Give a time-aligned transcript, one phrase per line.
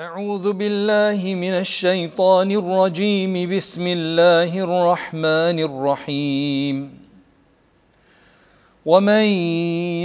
[0.00, 3.56] أعوذ بالله من الشيطان الرجيم.
[3.56, 6.76] بسم الله الرحمن الرحيم.
[8.86, 9.24] ومن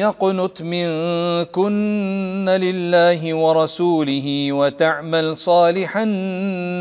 [0.03, 6.03] يقنت منكن لله ورسوله وتعمل صالحا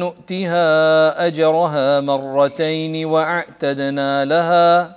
[0.03, 0.69] نؤتها
[1.27, 4.96] أجرها مرتين وأعتدنا لها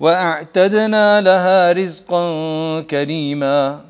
[0.00, 2.24] وأعتدنا لها رزقا
[2.80, 3.89] كريما.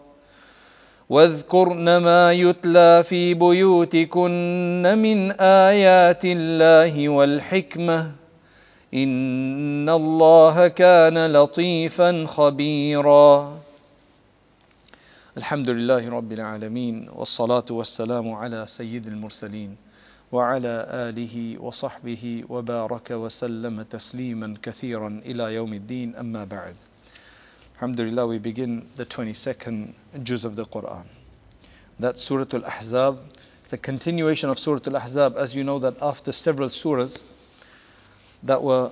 [1.11, 8.11] واذكرن ما يتلى في بيوتكن من آيات الله والحكمة.
[8.93, 13.59] إن الله كان لطيفا خبيرا.
[15.37, 19.75] الحمد لله رب العالمين والصلاة والسلام على سيد المرسلين
[20.31, 20.75] وعلى
[21.07, 26.15] آله وصحبه وبارك وسلم تسليما كثيرا إلى يوم الدين.
[26.15, 26.75] أما بعد
[27.75, 29.91] Alhamdulillah, we begin the 22nd
[30.23, 31.03] juz of the Quran.
[31.99, 33.19] That's Surah Al Ahzab.
[33.63, 35.37] It's a continuation of Surah Al Ahzab.
[35.37, 37.21] As you know, that after several surahs
[38.43, 38.91] that were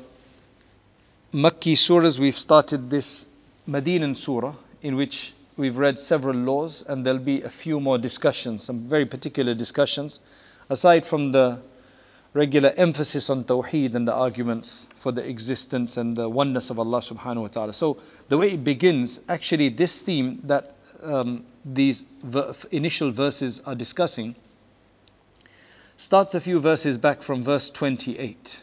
[1.34, 3.26] Makki surahs, we've started this
[3.67, 8.64] Medinan surah in which we've read several laws, and there'll be a few more discussions,
[8.64, 10.22] some very particular discussions,
[10.70, 11.61] aside from the
[12.33, 16.99] regular emphasis on Tawheed and the arguments for the existence and the oneness of Allah
[16.99, 17.73] subhanahu wa ta'ala.
[17.73, 17.98] So
[18.30, 24.35] the way it begins, actually this theme that um, these ver- initial verses are discussing
[25.96, 28.61] starts a few verses back from verse 28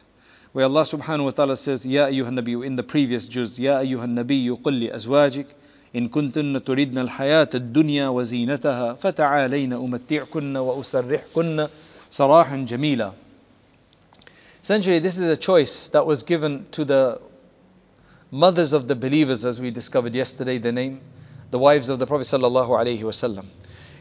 [0.53, 4.15] where Allah subhanahu wa ta'ala says Ya ayyuhan nabiyyu in the previous juz Ya ayyuhan
[4.15, 5.47] nabiyyu qul li azwajik
[5.95, 11.67] إن كنتن تردن الحياة الدنيا وزينتها فتعالين أمتعكن وأسرحكن
[12.11, 13.11] سراحا جميلا
[14.63, 17.19] Essentially, this is a choice that was given to the
[18.29, 21.01] mothers of the believers, as we discovered yesterday, the name,
[21.50, 23.46] the wives of the Prophet sallallahu wasallam.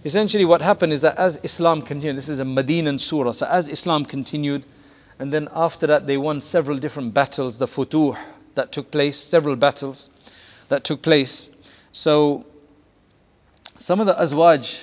[0.04, 3.32] Essentially, what happened is that as Islam continued, this is a Medinan surah.
[3.32, 4.66] So as Islam continued,
[5.18, 8.16] and then after that, they won several different battles, the futuh
[8.56, 10.10] that took place, several battles
[10.70, 11.50] that took place.
[11.92, 12.46] So
[13.80, 14.82] some of the azwaj,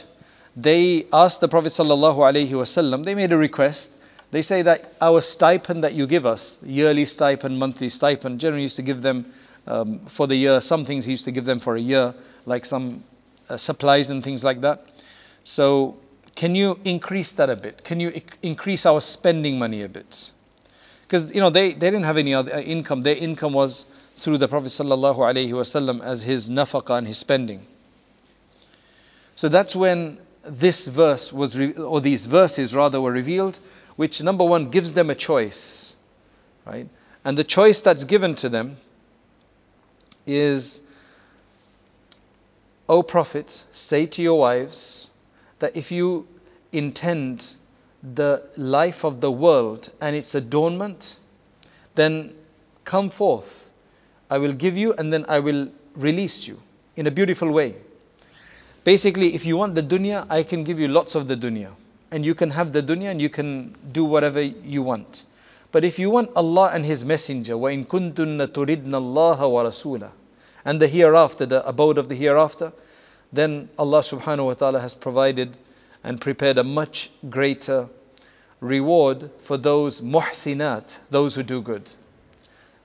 [0.56, 3.04] they asked the Prophet sallallahu wasallam.
[3.04, 3.92] They made a request
[4.32, 8.76] they say that our stipend that you give us, yearly stipend, monthly stipend, generally used
[8.76, 9.26] to give them
[9.66, 10.60] um, for the year.
[10.62, 12.14] Some things he used to give them for a year,
[12.46, 13.04] like some
[13.48, 14.86] uh, supplies and things like that.
[15.44, 15.98] So,
[16.34, 17.84] can you increase that a bit?
[17.84, 20.30] Can you increase our spending money a bit?
[21.02, 23.02] Because you know they, they didn't have any other income.
[23.02, 23.86] Their income was
[24.16, 27.66] through the Prophet sallallahu alaihi wasallam as his nafaqah and his spending.
[29.36, 33.60] So that's when this verse was, re- or these verses rather, were revealed
[33.96, 35.94] which number one gives them a choice,
[36.66, 36.88] right?
[37.24, 38.76] And the choice that's given to them
[40.26, 40.81] is,
[42.91, 45.07] O Prophet, say to your wives
[45.59, 46.25] that if you
[46.71, 47.49] intend
[48.01, 51.17] the life of the world and its adornment,
[51.95, 52.33] then
[52.85, 53.69] come forth.
[54.29, 56.61] I will give you and then I will release you
[56.95, 57.75] in a beautiful way.
[58.85, 61.71] Basically, if you want the dunya, I can give you lots of the dunya
[62.11, 65.23] and you can have the dunya and you can do whatever you want.
[65.73, 70.11] But if you want Allah and His Messenger, وَإِن كُنتُنَّ تُرِدْنَ اللَّهَ وَرَسُولَهُ
[70.67, 72.73] and the hereafter, the abode of the hereafter,
[73.32, 75.56] then Allah subhanahu wa ta'ala has provided
[76.04, 77.88] and prepared a much greater
[78.60, 81.90] reward for those muhsinat, those who do good.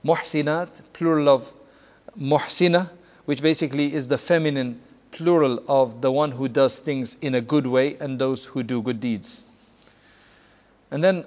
[0.04, 1.52] Muhsinat, plural of
[2.18, 2.90] muhsina,
[3.26, 4.80] which basically is the feminine
[5.12, 8.80] plural of the one who does things in a good way and those who do
[8.80, 9.44] good deeds.
[10.90, 11.24] And then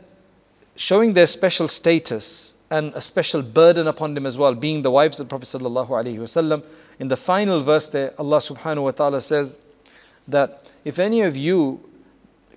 [0.76, 5.21] showing their special status and a special burden upon them as well, being the wives
[5.21, 6.63] of the Prophet sallallahu alaihi wasallam.
[6.99, 9.57] In the final verse there, Allah subhanahu wa ta'ala says
[10.27, 11.81] that if any of you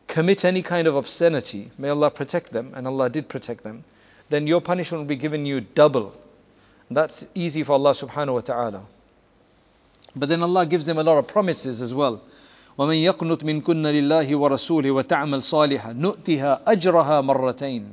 [0.07, 3.83] commit any kind of obscenity, may Allah protect them, and Allah did protect them,
[4.29, 6.13] then your punishment will be given you double.
[6.89, 8.85] That's easy for Allah subhanahu wa ta'ala.
[10.15, 12.21] But then Allah gives them a lot of promises as well.
[12.79, 17.83] ومن يقنط منكن لله ورسوله وتعمل صالحا نؤتها أجرها مرتين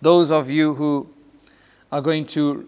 [0.00, 1.06] Those of you who
[1.91, 2.67] are going to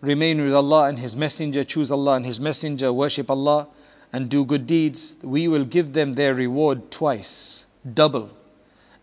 [0.00, 3.68] remain with Allah and His Messenger, choose Allah and His Messenger, worship Allah
[4.12, 7.64] and do good deeds, we will give them their reward twice,
[7.94, 8.30] double.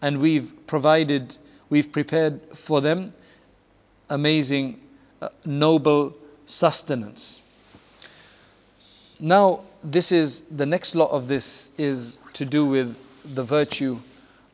[0.01, 1.35] And we've provided,
[1.69, 3.13] we've prepared for them
[4.09, 4.79] amazing,
[5.21, 6.15] uh, noble
[6.45, 7.41] sustenance.
[9.19, 12.95] Now, this is the next lot of this is to do with
[13.35, 13.99] the virtue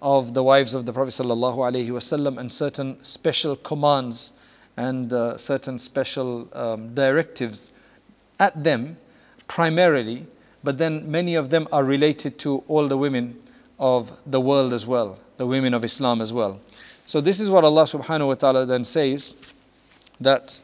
[0.02, 4.32] of the wives of the Prophet ﷺ and certain special commands
[4.77, 7.71] and uh, certain special um, directives
[8.41, 8.97] at them
[9.49, 10.27] primarily,
[10.65, 13.41] but then many of them are related to all the women
[13.79, 16.61] of the world as well, the women of Islam as well.
[17.07, 19.35] So this is what Allah subhanahu wa ta'ala then says
[20.21, 20.59] that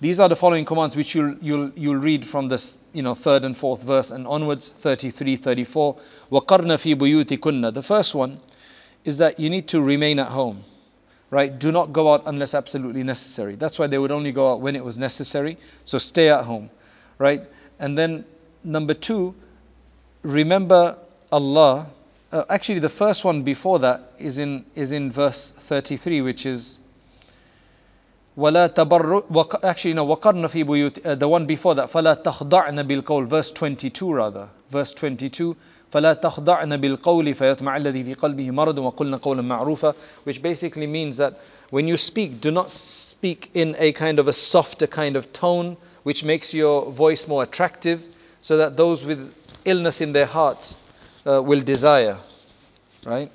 [0.00, 3.44] these are the following commands which you'll, you'll, you'll read from this you know, third
[3.44, 5.96] and fourth verse and onwards, 33, 34.
[6.30, 8.40] وَقَرْنَ فِي بُيُوتِكُنَّ The first one
[9.04, 10.64] is that you need to remain at home.
[11.30, 11.58] Right?
[11.58, 13.56] Do not go out unless absolutely necessary.
[13.56, 15.58] That's why they would only go out when it was necessary.
[15.84, 16.70] So stay at home.
[17.18, 17.42] Right?
[17.78, 18.24] And then
[18.62, 19.34] number two,
[20.22, 20.96] remember
[21.32, 21.88] Allah.
[22.30, 26.78] Uh, actually, the first one before that is in is in verse 33, which is
[28.36, 29.22] ولا تبر
[29.62, 34.12] actually no وقرن في بيوت uh, the one before that فلا تخضعن بالقول verse 22
[34.12, 35.56] rather verse 22
[35.92, 39.94] فلا تخضعن بالقول فيطمع الذي في قلبه مرض وقلن قولا معروفا
[40.24, 41.34] which basically means that
[41.70, 45.76] when you speak do not speak in a kind of a softer kind of tone
[46.02, 48.02] which makes your voice more attractive
[48.42, 49.32] so that those with
[49.64, 50.74] illness in their heart
[51.26, 52.16] uh, will desire
[53.06, 53.30] right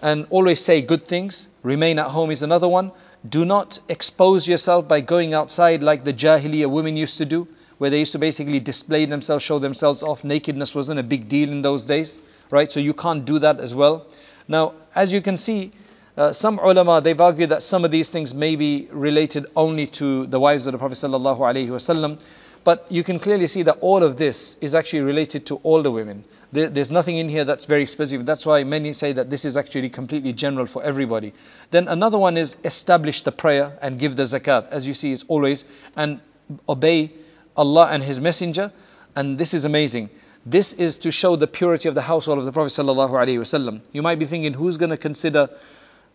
[0.00, 2.92] and always say good things remain at home is another one
[3.28, 7.48] do not expose yourself by going outside like the Jahiliyyah women used to do,
[7.83, 10.23] where they used to basically display themselves, show themselves off.
[10.23, 12.17] Nakedness wasn't a big deal in those days,
[12.49, 12.71] right?
[12.71, 14.07] So you can't do that as well.
[14.47, 15.73] Now, as you can see,
[16.15, 20.27] uh, some ulama they've argued that some of these things may be related only to
[20.27, 22.21] the wives of the Prophet sallallahu alaihi wasallam,
[22.63, 25.91] but you can clearly see that all of this is actually related to all the
[25.91, 26.23] women.
[26.53, 28.25] There's nothing in here that's very specific.
[28.25, 31.33] That's why many say that this is actually completely general for everybody.
[31.71, 34.69] Then another one is establish the prayer and give the zakat.
[34.69, 35.65] As you see, it's always
[35.97, 36.21] and
[36.69, 37.11] obey
[37.56, 38.72] Allah and His Messenger.
[39.16, 40.10] And this is amazing.
[40.46, 43.80] This is to show the purity of the household of the Prophet ﷺ.
[43.92, 45.48] You might be thinking, who's going to consider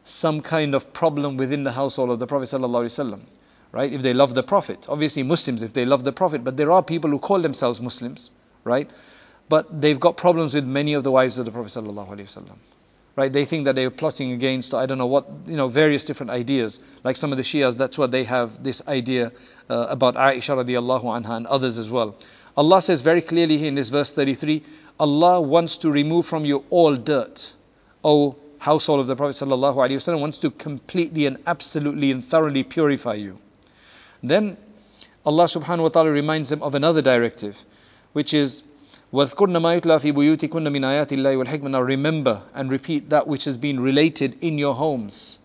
[0.06, 3.20] some kind of problem within the household of the Prophet ﷺ?
[3.72, 3.92] Right?
[3.92, 4.86] If they love the Prophet.
[4.88, 6.44] Obviously, Muslims, if they love the Prophet.
[6.44, 8.30] But there are people who call themselves Muslims,
[8.64, 8.90] right?
[9.50, 12.50] but they've got problems with many of the wives of the Prophet ﷺ.
[13.19, 13.33] Right?
[13.33, 16.31] They think that they are plotting against, I don't know what, you know, various different
[16.31, 16.79] ideas.
[17.03, 19.33] Like some of the Shias, that's what they have this idea
[19.69, 22.15] uh, about Aisha radiallahu anha and others as well.
[22.57, 24.63] Allah says very clearly here in this verse 33
[25.01, 27.55] Allah wants to remove from you all dirt.
[28.05, 33.41] O household of the Prophet ﷺ wants to completely and absolutely and thoroughly purify you.
[34.23, 34.57] Then
[35.27, 37.57] Allah subhanahu wa ta'ala reminds them of another directive,
[38.13, 38.63] which is
[39.14, 43.46] وَاذْكُرْنَ مَا يُتْلَى فِي بُيُوتِكُنَّ مِنْ آيَاتِ اللَّهِ وَالْحِكْمَةِ Now remember and repeat that which
[43.46, 45.38] has been related in your homes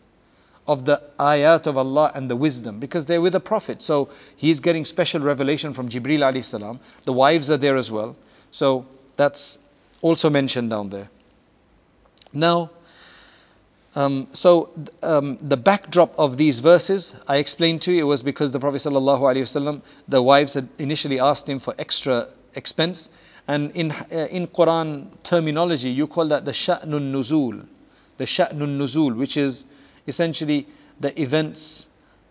[0.66, 3.82] of the ayat of Allah and the wisdom because they're with a prophet.
[3.82, 6.80] So he's getting special revelation from Jibril alayhi salam.
[7.04, 8.16] The wives are there as well.
[8.50, 8.86] So
[9.16, 9.58] that's
[10.02, 11.08] also mentioned down there.
[12.32, 12.70] Now,
[13.94, 14.70] um, so
[15.02, 18.82] um, the backdrop of these verses, I explained to you, it was because the Prophet
[18.82, 23.08] ﷺ, the wives had initially asked him for extra expense.
[23.47, 27.65] And in, uh, in Quran terminology, you call that the sha'nun nuzul,
[28.17, 29.65] the sha'nun nuzul, which is
[30.07, 30.67] essentially
[30.99, 31.87] the events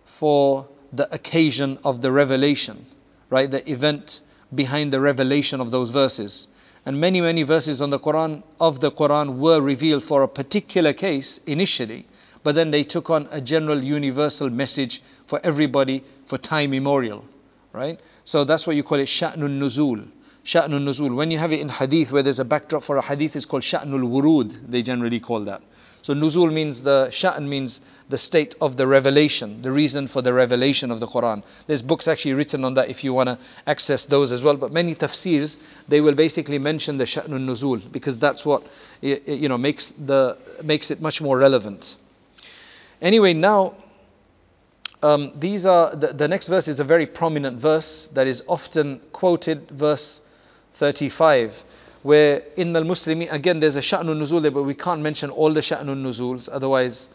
[0.07, 2.87] for the occasion of the revelation,
[3.31, 3.51] right?
[3.51, 4.21] The event
[4.55, 6.49] behind the revelation of those verses.
[6.85, 10.93] And many, many verses on the Quran of the Quran were revealed for a particular
[10.93, 12.07] case initially,
[12.43, 17.25] but then they took on a general universal message for everybody for time immemorial,
[17.73, 18.01] right?
[18.25, 20.09] So that's what you call it sha'nun nuzul.
[20.45, 21.15] Sha'nul Nuzul.
[21.15, 23.63] When you have it in hadith where there's a backdrop for a hadith, it's called
[23.63, 25.63] Sha'nul Wurud, they generally call that.
[26.03, 30.33] So Nuzul means the Sha'n means the state of the revelation, the reason for the
[30.33, 31.45] revelation of the Quran.
[31.69, 34.57] There's books actually written on that if you want to access those as well.
[34.57, 38.65] But many tafsirs, they will basically mention the Sha'nul Nuzul because that's what
[39.01, 41.95] you know makes the makes it much more relevant.
[43.01, 43.75] Anyway, now
[45.05, 49.01] um, these are the, the next verse is a very prominent verse that is often
[49.13, 50.21] quoted, verse
[50.82, 51.64] 35
[52.04, 55.54] where in the Muslimin, again there's a sha'nun nuzul there, but we can't mention all
[55.54, 57.10] the sha'nun nuzuls, otherwise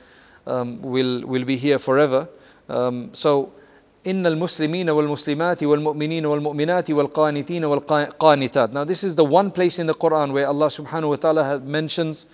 [0.47, 2.29] um, will, will be here forever.
[2.69, 3.53] Um, so,
[4.05, 8.73] إن المسلمين والمسلمات والمؤمنين والمؤمنات والقانتين والقانتات.
[8.73, 12.27] Now this is the one place in the Quran where Allah subhanahu wa ta'ala mentions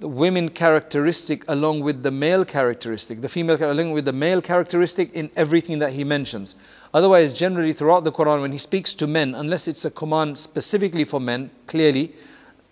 [0.00, 5.12] the women characteristic along with the male characteristic, the female along with the male characteristic
[5.12, 6.54] in everything that he mentions.
[6.94, 11.04] Otherwise, generally throughout the Quran, when he speaks to men, unless it's a command specifically
[11.04, 12.14] for men, clearly,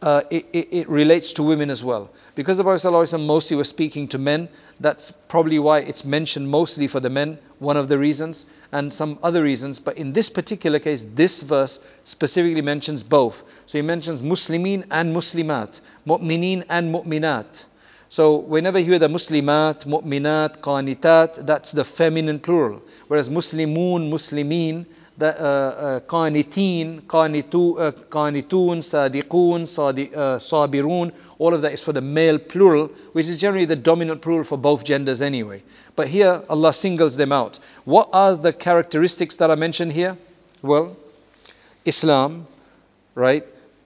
[0.02, 2.11] uh, it, it, it, relates to women as well.
[2.35, 6.87] Because the Prophet ﷺ mostly was speaking to men, that's probably why it's mentioned mostly
[6.87, 9.78] for the men, one of the reasons, and some other reasons.
[9.78, 13.42] But in this particular case, this verse specifically mentions both.
[13.66, 17.66] So he mentions Muslimin and Muslimat, Mu'minin and Mu'minat.
[18.08, 22.82] So whenever you hear the Muslimat, Mu'minat, Qanitat, that's the feminine plural.
[23.08, 24.87] Whereas Muslimun, Muslimin,
[25.18, 32.00] the uh, uh, qanitin, uh, qanitun, sadiqun, uh, sabirun, all of that is for the
[32.00, 35.62] male plural, which is generally the dominant plural for both genders anyway.
[35.94, 37.58] But here Allah singles them out.
[37.85, 40.18] What are the characteristics that are mentioned here?
[40.62, 40.96] Well,
[41.85, 42.46] Islam,
[43.14, 43.44] right?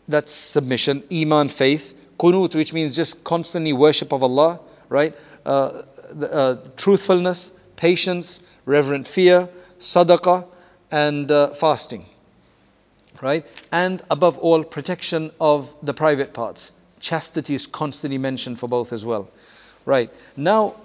[0.09, 5.15] That's submission, Iman, faith, Qunut, which means just constantly worship of Allah, right?
[5.47, 5.83] Uh,
[6.23, 10.47] uh, truthfulness, patience, reverent fear, sadaqah,
[10.91, 12.07] and uh, fasting.
[13.23, 13.45] Right?
[13.71, 16.73] And above all, protection of the private parts.
[17.01, 19.29] Chastity is constantly mentioned for both as well.
[19.85, 20.11] Right.
[20.37, 20.77] Now,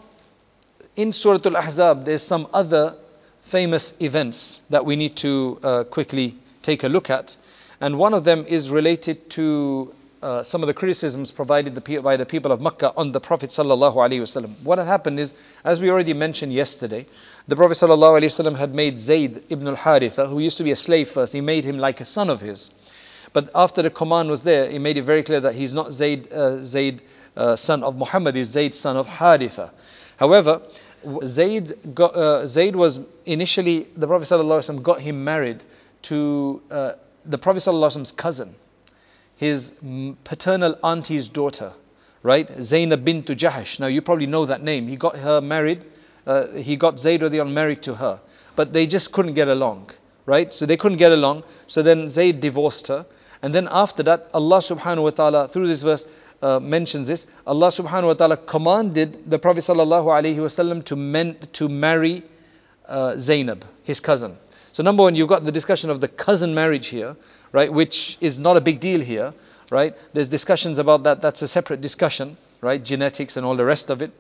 [0.95, 2.95] in Surah Al Ahzab, there's some other
[3.43, 7.38] famous events that we need to uh, quickly take a look at.
[7.81, 12.17] And one of them is related to uh, some of the criticisms provided the, by
[12.17, 14.63] the people of Makkah on the Prophet ﷺ.
[14.63, 17.05] What had happened is, as we already mentioned yesterday,
[17.49, 21.32] the Prophet ﷺ had made Zayd ibn al-Haritha, who used to be a slave first,
[21.32, 22.70] he made him like a son of his.
[23.32, 26.32] But after the command was there, he made it very clear that he's not Zayd,
[26.32, 27.02] uh, Zayd
[27.37, 29.70] uh, son of Muhammad, he's Zayd son of Haritha.
[30.16, 30.62] However,
[31.25, 35.62] Zayd, got, uh, Zayd was initially, the Prophet ﷺ got him married
[36.02, 36.92] to uh,
[37.25, 38.54] the Prophet ﷺ's cousin,
[39.37, 39.72] his
[40.25, 41.72] paternal auntie's daughter,
[42.22, 42.50] right?
[42.62, 43.80] Zainab bint Jahash.
[43.80, 44.88] Now you probably know that name.
[44.88, 45.84] He got her married
[46.25, 48.20] uh, he got Zayd radiallahu married to her.
[48.55, 49.91] But they just couldn't get along,
[50.25, 50.53] right?
[50.53, 51.44] So they couldn't get along.
[51.67, 53.05] So then Zayd divorced her.
[53.41, 56.08] And then after that, Allah subhanahu wa ta'ala, through this verse,
[56.41, 57.27] uh, mentions this.
[57.46, 62.24] Allah subhanahu wa ta'ala commanded the Prophet sallallahu alaihi wasallam to, men, to marry
[62.88, 64.38] uh, Zainab, his cousin.
[64.72, 67.15] So number one, you've got the discussion of the cousin marriage here,
[67.51, 67.72] right?
[67.72, 69.34] Which is not a big deal here,
[69.72, 69.96] right?
[70.13, 71.22] There's discussions about that.
[71.22, 72.84] That's a separate discussion, right?
[72.84, 74.12] Genetics and all the rest of it.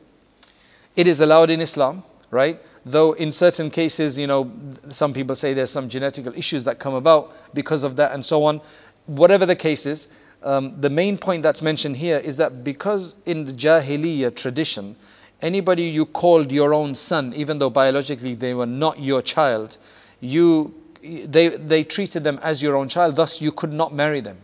[0.95, 2.59] It is allowed in Islam, right?
[2.85, 4.51] Though in certain cases, you know,
[4.91, 8.43] some people say there's some genetical issues that come about because of that and so
[8.45, 8.61] on.
[9.07, 10.07] Whatever the case is,
[10.43, 14.95] um, the main point that's mentioned here is that because in the Jahiliyyah tradition,
[15.41, 19.77] anybody you called your own son, even though biologically they were not your child,
[20.21, 24.37] you, they, they treated them as your own child, thus you could not marry them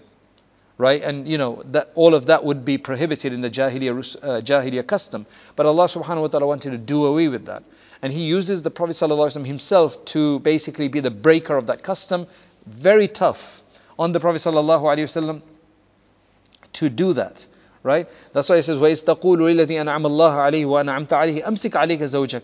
[0.81, 1.03] right?
[1.03, 4.87] And you know that all of that would be prohibited in the Jahiliyyah, uh, Jahiliyyah
[4.87, 5.27] custom.
[5.55, 7.63] But Allah subhanahu wa ta'ala wanted to do away with that.
[8.03, 12.27] And He uses the Prophet ﷺ himself to basically be the breaker of that custom.
[12.67, 13.63] Very tough
[13.99, 15.43] on the Prophet ﷺ
[16.75, 17.47] to do that.
[17.83, 18.09] Right?
[18.33, 22.43] That's why it says, وَإِسْتَقُولُ لِلَّذِي أَنْعَمَ اللَّهُ عَلَيْهِ وَأَنْعَمْتَ عَلَيْهِ أَمْسِكْ عَلَيْكَ زَوْجَكَ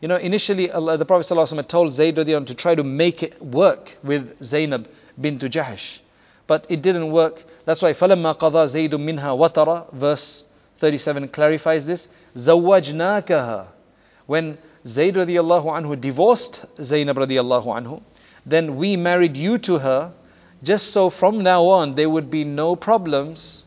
[0.00, 3.40] You know, initially Allah, the Prophet ﷺ had told Zayd to try to make it
[3.40, 4.88] work with Zainab
[5.20, 6.00] bint Jahash.
[6.48, 10.44] But it didn't work that's why فَلَمَّا قَضَى زَيْدٌ مِنْهَا وَتَرَى Verse
[10.78, 12.08] 37 clarifies this.
[12.36, 13.66] زَوَّجْنَاكَهَا
[14.26, 18.02] When Zayd radiallahu anhu divorced Zainab radiallahu anhu,
[18.44, 20.12] then we married you to her
[20.62, 23.64] just so from now on there would be no problems,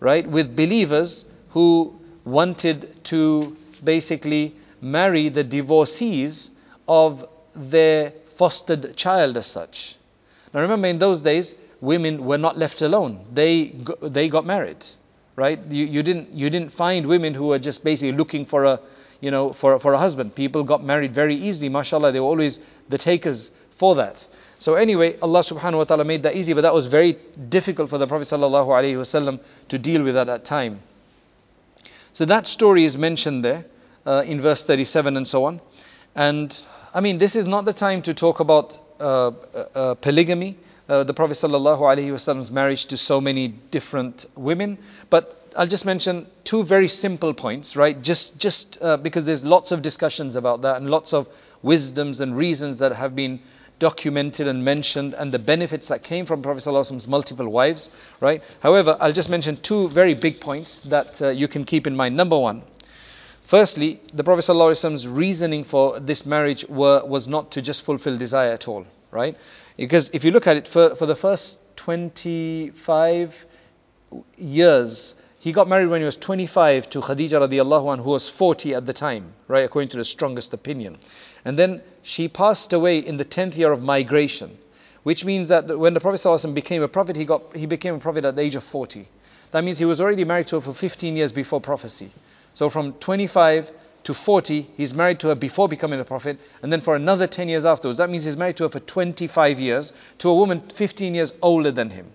[0.00, 1.94] right, with believers who
[2.24, 6.50] wanted to basically marry the divorcees
[6.88, 9.96] of their fostered child as such.
[10.52, 13.25] Now remember in those days, women were not left alone.
[13.33, 14.85] They, they got married,
[15.35, 15.59] right?
[15.69, 18.79] You, you, didn't, you didn't find women who were just basically looking for a,
[19.21, 20.35] you know, for, for a husband.
[20.35, 22.11] People got married very easily, mashallah.
[22.11, 22.59] They were always
[22.89, 24.27] the takers for that.
[24.59, 27.17] So anyway, Allah subhanahu wa ta'ala made that easy, but that was very
[27.47, 30.81] difficult for the Prophet sallallahu alaihi wasallam to deal with at that time.
[32.11, 33.65] So that story is mentioned there
[34.05, 35.61] uh, in verse 37 and so on.
[36.13, 39.31] And I mean, this is not the time to talk about uh, uh,
[39.75, 40.57] uh polygamy
[40.89, 44.77] uh, the Prophet Wasallam's marriage to so many different women.
[45.09, 48.01] But I'll just mention two very simple points, right?
[48.01, 51.27] Just, just uh, because there's lots of discussions about that and lots of
[51.61, 53.39] wisdoms and reasons that have been
[53.77, 58.43] documented and mentioned and the benefits that came from Prophet Prophet's multiple wives, right?
[58.59, 62.15] However, I'll just mention two very big points that uh, you can keep in mind.
[62.15, 62.61] Number one,
[63.43, 68.51] firstly, the Prophet Prophet's reasoning for this marriage were, was not to just fulfill desire
[68.51, 69.37] at all, right?
[69.79, 73.45] Because if you look at it, for, for the first 25
[74.37, 78.75] years, he got married when he was 25 to Khadija radiallahu anha, who was 40
[78.75, 80.97] at the time, right, according to the strongest opinion.
[81.45, 84.57] And then she passed away in the 10th year of migration,
[85.03, 88.25] which means that when the Prophet became a prophet, he, got, he became a prophet
[88.25, 89.07] at the age of 40.
[89.51, 92.11] That means he was already married to her for 15 years before prophecy.
[92.53, 93.71] So from 25
[94.09, 97.47] to 40, he's married to her before becoming a prophet, and then for another 10
[97.47, 97.99] years afterwards.
[97.99, 101.71] That means he's married to her for 25 years, to a woman 15 years older
[101.71, 102.07] than him.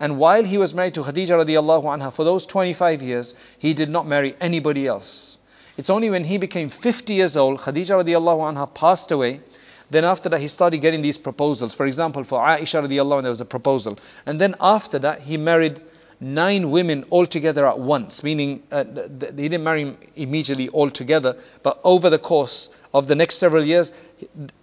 [0.00, 3.88] And while he was married to Khadija radiallahu anha for those 25 years, he did
[3.88, 5.36] not marry anybody else.
[5.76, 9.40] It's only when he became 50 years old, Khadija radiallahu anha passed away.
[9.88, 11.72] Then after that, he started getting these proposals.
[11.74, 14.00] For example, for Aisha radiallahu anha, there was a proposal.
[14.26, 15.80] And then after that, he married
[16.20, 22.18] nine women altogether at once, meaning uh, he didn't marry immediately altogether, but over the
[22.18, 23.92] course of the next several years,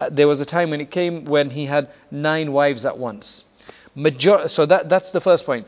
[0.10, 3.46] there was a time when it came when he had nine wives at once.
[3.96, 5.68] Major- so that, that's the first point.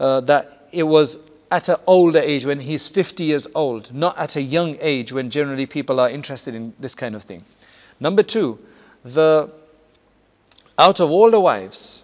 [0.00, 1.18] Uh, that it was
[1.50, 5.30] at an older age when he's 50 years old, not at a young age when
[5.30, 7.44] generally people are interested in this kind of thing.
[8.00, 8.58] Number two,
[9.04, 9.50] the
[10.78, 12.02] out of all the wives,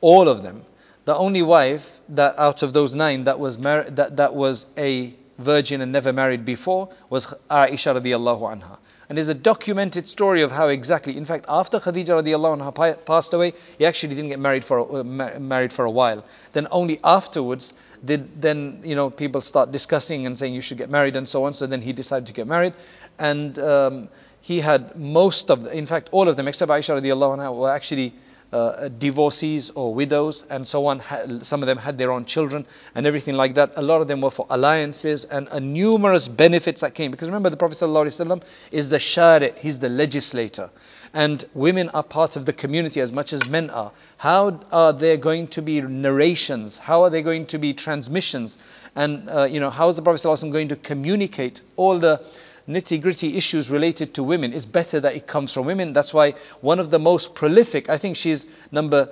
[0.00, 0.64] all of them,
[1.04, 5.14] the only wife that out of those nine that was mar- that, that was a
[5.38, 8.78] virgin and never married before was Aisha radiallahu anha.
[9.08, 13.34] And there's a documented story of how exactly, in fact, after Khadija radiallahu anha passed
[13.34, 16.24] away, he actually didn't get married for, a, uh, married for a while.
[16.52, 20.90] Then only afterwards did then, you know, people start discussing and saying you should get
[20.90, 21.52] married and so on.
[21.52, 22.74] So then he decided to get married.
[23.18, 24.08] And um,
[24.40, 27.70] he had most of, the, in fact, all of them except Aisha radiallahu anha were
[27.70, 28.14] actually
[28.54, 31.02] uh, divorcees or widows and so on.
[31.42, 33.72] Some of them had their own children and everything like that.
[33.74, 37.10] A lot of them were for alliances and uh, numerous benefits that came.
[37.10, 40.70] Because remember, the Prophet ﷺ is the shari, he's the legislator.
[41.12, 43.90] And women are part of the community as much as men are.
[44.18, 46.78] How are there going to be narrations?
[46.78, 48.58] How are there going to be transmissions?
[48.94, 52.22] And uh, you know, how is the Prophet ﷺ going to communicate all the
[52.68, 55.92] nitty gritty issues related to women, it's better that it comes from women.
[55.92, 59.08] That's why one of the most prolific, I think she's number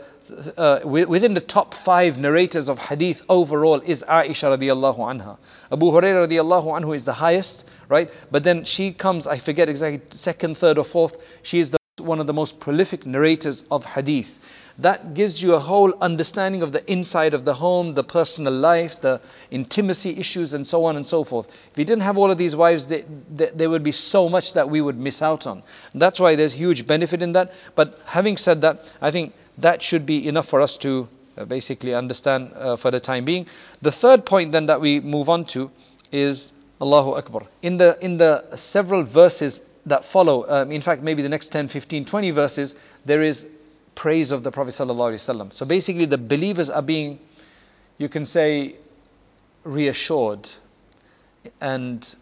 [0.57, 5.37] uh, within the top five narrators of hadith overall is Aisha radiallahu anha.
[5.71, 8.11] Abu Hurairah radiallahu anhu is the highest, right?
[8.31, 11.17] But then she comes, I forget exactly, second, third, or fourth.
[11.43, 14.39] She is the, one of the most prolific narrators of hadith
[14.79, 19.01] that gives you a whole understanding of the inside of the home, the personal life,
[19.01, 21.49] the intimacy issues, and so on and so forth.
[21.71, 23.05] If we didn't have all of these wives, they,
[23.35, 25.63] they, there would be so much that we would miss out on.
[25.95, 27.53] That's why there's huge benefit in that.
[27.75, 31.95] But having said that, I think that should be enough for us to uh, basically
[31.95, 33.47] understand uh, for the time being.
[33.81, 35.71] The third point then that we move on to
[36.11, 37.43] is Allahu Akbar.
[37.63, 41.69] In the, in the several verses that follow, um, in fact, maybe the next 10,
[41.69, 43.47] 15, 20 verses, there is
[43.95, 45.53] praise of the Prophet ﷺ.
[45.53, 47.19] So basically, the believers are being,
[47.99, 48.77] you can say,
[49.65, 50.51] reassured
[51.61, 52.15] and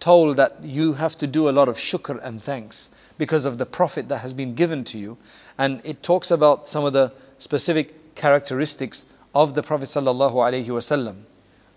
[0.00, 3.66] told that you have to do a lot of shukr and thanks because of the
[3.66, 5.16] Prophet that has been given to you.
[5.58, 9.04] And it talks about some of the specific characteristics
[9.34, 11.16] of the Prophet ﷺ.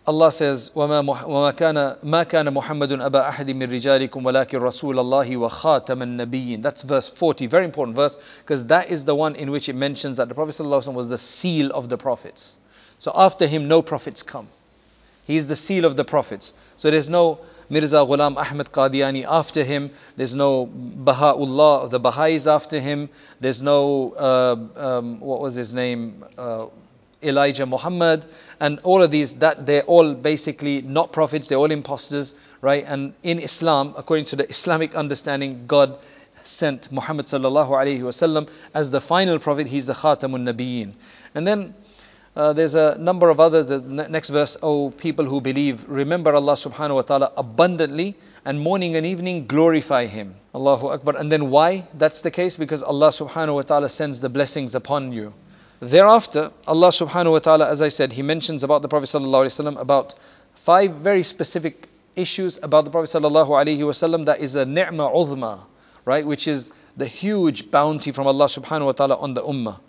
[0.09, 5.37] Allah says, وما, وما كان ما كان محمد أبا أحد من رجالكم ولكن رسول الله
[5.37, 6.61] وخاتم النبيين.
[6.63, 10.19] That's verse 40, very important verse because that is the one in which it mentions
[10.19, 12.57] that the Prophet ﷺ was the seal of the prophets.
[12.99, 14.49] So after him, no prophets come.
[15.25, 16.53] He is the seal of the prophets.
[16.77, 17.39] So there's no
[17.71, 19.91] Mirza Ghulam Ahmad Qadiani after him.
[20.17, 23.09] There's no Baha'ullah, the Baha'is after him.
[23.41, 26.25] There's no, uh, um, what was his name?
[26.37, 26.67] Uh,
[27.22, 28.26] Elijah Muhammad,
[28.60, 32.86] and all of these, that they're all basically not prophets, they're all imposters, right?
[32.88, 36.00] And in Islam, according to the Islamic understanding, God
[36.46, 39.68] sent Muhammad wasallam as the final prophet.
[39.68, 40.94] He's the Khatamun Nabiyyin.
[41.36, 41.74] And then
[42.36, 43.68] uh, there's a number of others.
[43.68, 48.96] The next verse, oh people who believe, remember Allah subhanahu wa ta'ala abundantly and morning
[48.96, 50.36] and evening glorify Him.
[50.56, 51.18] Allahu Akbar.
[51.18, 52.58] And then why that's the case?
[52.58, 55.34] Because Allah subhanahu wa ta'ala sends the blessings upon you.
[55.82, 60.14] Thereafter, Allah subhanahu wa ta'ala, as I said, He mentions about the Prophet wasallam about
[60.56, 61.88] five very specific
[62.18, 65.62] issues about the Prophet wasallam that is a ni'mah uzma,
[66.04, 66.26] right?
[66.26, 69.80] Which is the huge bounty from Allah subhanahu wa ta'ala on the ummah.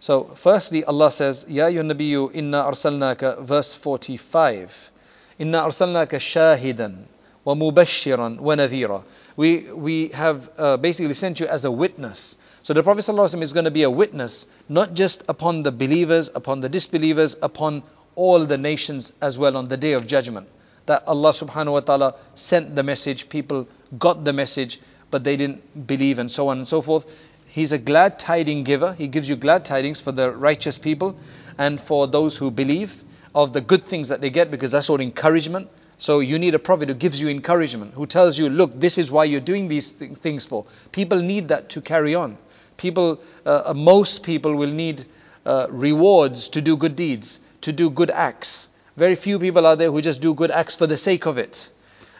[0.00, 4.90] So, firstly, Allah says, Ya ayyuhan nabiyyu inna arsalnaka, verse 45.
[5.38, 7.04] Inna arsalnaka shahidan
[7.44, 9.02] wa mubashiran wa nadhira.
[9.36, 13.52] We, we have uh, basically sent you as a witness so the Prophet ﷺ is
[13.52, 17.82] going to be a witness, not just upon the believers, upon the disbelievers, upon
[18.16, 20.48] all the nations as well on the day of judgment.
[20.86, 23.68] that Allah subhanahu wa ta'ala sent the message, people
[23.98, 27.04] got the message, but they didn't believe, and so on and so forth.
[27.46, 28.94] He's a glad tiding giver.
[28.94, 31.16] He gives you glad tidings for the righteous people
[31.58, 35.00] and for those who believe of the good things that they get because that's all
[35.00, 35.68] encouragement.
[35.96, 39.10] So you need a prophet who gives you encouragement, who tells you, look, this is
[39.10, 40.64] why you're doing these th- things for.
[40.90, 42.38] People need that to carry on.
[42.80, 45.04] People, uh, uh, most people will need
[45.44, 48.68] uh, rewards to do good deeds, to do good acts.
[48.96, 51.68] Very few people are there who just do good acts for the sake of it.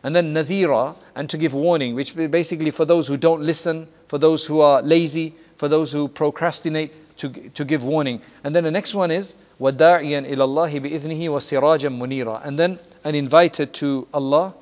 [0.02, 4.18] And then nadhira, and to give warning, which basically for those who don't listen, for
[4.18, 8.20] those who are lazy, for those who procrastinate, to, to give warning.
[8.44, 13.14] And then the next one is وَدَاعِيًا إِلَى ithnihi wa وَسِرَاجًا munira, And then an
[13.14, 14.54] inviter to Allah,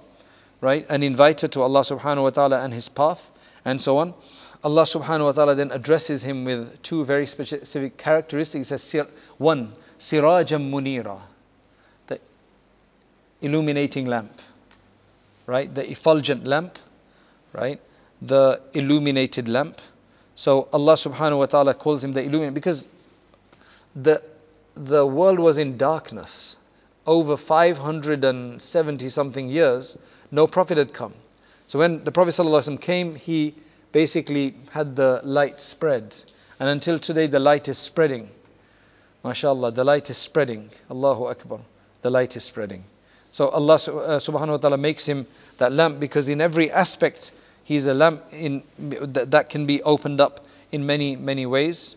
[0.60, 0.86] right?
[0.88, 3.30] An inviter to Allah subhanahu wa ta'ala and His path,
[3.64, 4.14] and so on.
[4.64, 8.70] Allah subhanahu wa ta'ala then addresses him with two very specific characteristics.
[8.70, 9.06] He says,
[9.38, 11.20] one, sirajan munira,
[12.08, 12.18] the
[13.40, 14.32] illuminating lamp,
[15.46, 15.72] right?
[15.72, 16.78] The effulgent lamp,
[17.52, 17.80] right?
[18.20, 19.80] The illuminated lamp.
[20.34, 22.88] So Allah subhanahu wa ta'ala calls him the illuminated because
[23.94, 24.22] the
[24.78, 26.56] the world was in darkness.
[27.06, 29.98] Over 570 something years,
[30.30, 31.14] no Prophet had come.
[31.66, 33.54] So when the Prophet came, he
[33.92, 36.14] basically had the light spread.
[36.60, 38.30] And until today, the light is spreading.
[39.24, 40.70] MashaAllah, the light is spreading.
[40.90, 41.60] Allahu Akbar.
[42.02, 42.84] The light is spreading.
[43.30, 43.78] So Allah uh,
[44.18, 45.26] subhanahu wa ta'ala makes him
[45.58, 47.32] that lamp because in every aspect,
[47.64, 51.96] he's a lamp in, that can be opened up in many, many ways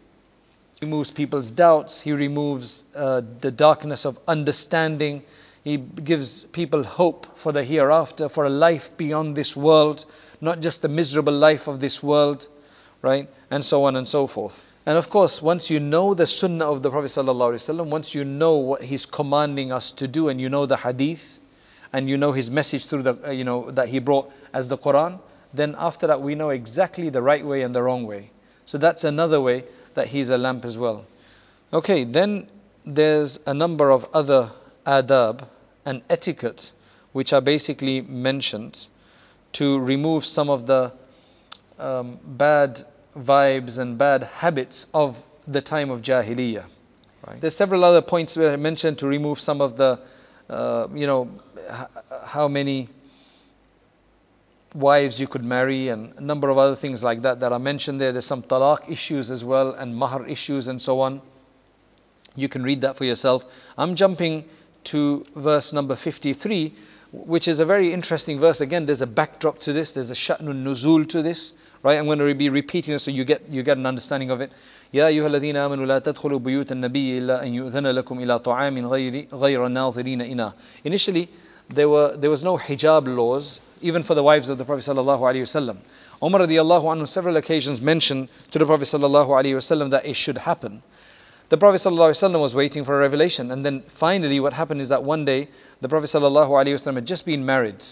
[0.82, 5.22] He removes people's doubts, he removes uh, the darkness of understanding,
[5.64, 10.06] he gives people hope for the hereafter, for a life beyond this world,
[10.42, 12.48] not just the miserable life of this world,
[13.02, 13.30] right?
[13.50, 14.60] And so on and so forth.
[14.86, 18.56] And of course, once you know the sunnah of the Prophet ﷺ, once you know
[18.58, 21.40] what he's commanding us to do, and you know the hadith,
[21.94, 24.78] and you know his message through the, uh, you know, that he brought as the
[24.78, 25.20] Quran,
[25.54, 28.32] then after that we know exactly the right way and the wrong way.
[28.66, 31.06] So that's another way that he's a lamp as well.
[31.74, 32.50] Okay, then
[32.86, 34.52] there's a number of other
[34.88, 35.48] adab
[35.86, 36.72] and etiquette
[37.12, 38.88] which are basically mentioned
[39.54, 40.94] to remove some of the
[41.80, 42.86] um, bad
[43.18, 46.66] vibes and bad habits of the time of Jahiliyyah.
[47.28, 47.42] Right.
[47.42, 50.00] There's several other points that I mentioned to remove some of the,
[50.50, 51.30] uh, you know,
[52.24, 52.90] how many
[54.74, 58.00] wives you could marry and a number of other things like that that are mentioned
[58.00, 58.12] there.
[58.12, 61.22] There's some talaq issues as well and mahar issues and so on.
[62.36, 63.44] You can read that for yourself.
[63.78, 64.46] I'm jumping
[64.86, 66.74] to verse number 53,
[67.12, 68.62] which is a very interesting verse.
[68.62, 71.98] Again, there's a backdrop to this, there's a sha'nun nuzul to this, right?
[71.98, 74.52] I'm going to be repeating it so you get, you get an understanding of it.
[74.94, 79.28] يا أيها الذين آمنوا لا تدخلوا بيوت النبي إلا أن يؤذن لكم إلى طعام غير
[79.34, 80.54] غير ناظرين إناه.
[80.84, 81.30] Initially,
[81.70, 85.22] there were there was no hijab laws even for the wives of the Prophet sallallahu
[85.22, 85.78] alaihi wasallam.
[86.22, 90.40] Umar radiallahu anhu several occasions mentioned to the Prophet sallallahu alaihi wasallam that it should
[90.40, 90.84] happen.
[91.52, 95.04] The Prophet wasallam was waiting for a revelation, and then finally, what happened is that
[95.04, 95.50] one day
[95.82, 97.84] the Prophet wasallam had just been married,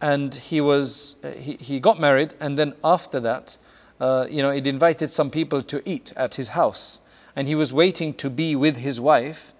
[0.00, 3.56] and he was he, he got married, and then after that,
[4.00, 6.98] uh, you know, it invited some people to eat at his house,
[7.36, 9.52] and he was waiting to be with his wife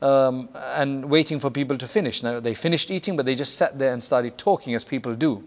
[0.00, 2.22] um, and waiting for people to finish.
[2.22, 5.44] Now they finished eating, but they just sat there and started talking as people do.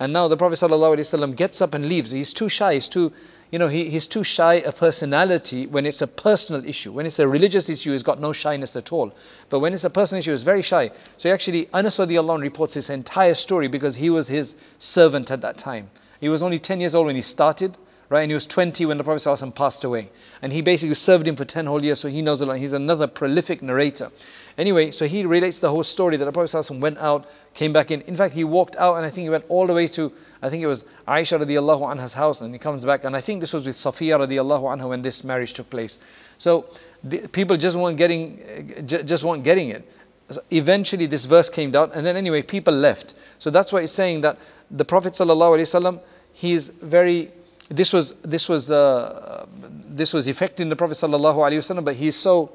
[0.00, 2.10] And now the Prophet ﷺ gets up and leaves.
[2.10, 2.74] He's too shy.
[2.74, 3.12] He's too,
[3.50, 6.92] you know, he, he's too shy a personality when it's a personal issue.
[6.92, 9.14] When it's a religious issue, he's got no shyness at all.
[9.48, 10.90] But when it's a personal issue, he's very shy.
[11.16, 15.56] So actually, Anas radiallahu reports his entire story because he was his servant at that
[15.56, 15.90] time.
[16.20, 17.76] He was only 10 years old when he started
[18.09, 18.21] right?
[18.21, 20.09] And he was 20 when the Prophet ﷺ passed away.
[20.41, 22.57] And he basically served him for 10 whole years, so he knows a lot.
[22.57, 24.11] He's another prolific narrator.
[24.57, 27.89] Anyway, so he relates the whole story that the Prophet ﷺ went out, came back
[27.89, 28.01] in.
[28.01, 30.11] In fact, he walked out and I think he went all the way to,
[30.43, 33.03] I think it was Aisha radiallahu anha's house and he comes back.
[33.03, 35.99] And I think this was with Safiya radiallahu anha when this marriage took place.
[36.37, 36.65] So
[37.03, 39.89] the, people just weren't getting, just weren't getting it.
[40.29, 43.15] So eventually this verse came down and then anyway, people left.
[43.39, 44.37] So that's why it's saying that
[44.69, 45.99] the Prophet ﷺ,
[46.31, 47.31] he's very
[47.68, 49.46] this was this was uh,
[49.88, 52.50] this was affecting the Prophet wasallam, but he's so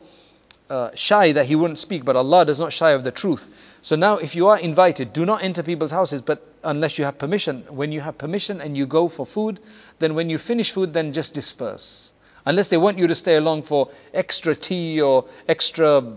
[0.70, 2.04] uh, shy that he wouldn't speak.
[2.04, 3.54] But Allah does not shy of the truth.
[3.82, 7.18] So now, if you are invited, do not enter people's houses, but unless you have
[7.18, 7.66] permission.
[7.70, 9.60] When you have permission and you go for food,
[10.00, 12.12] then when you finish food, then just disperse.
[12.46, 16.14] Unless they want you to stay along for extra tea or extra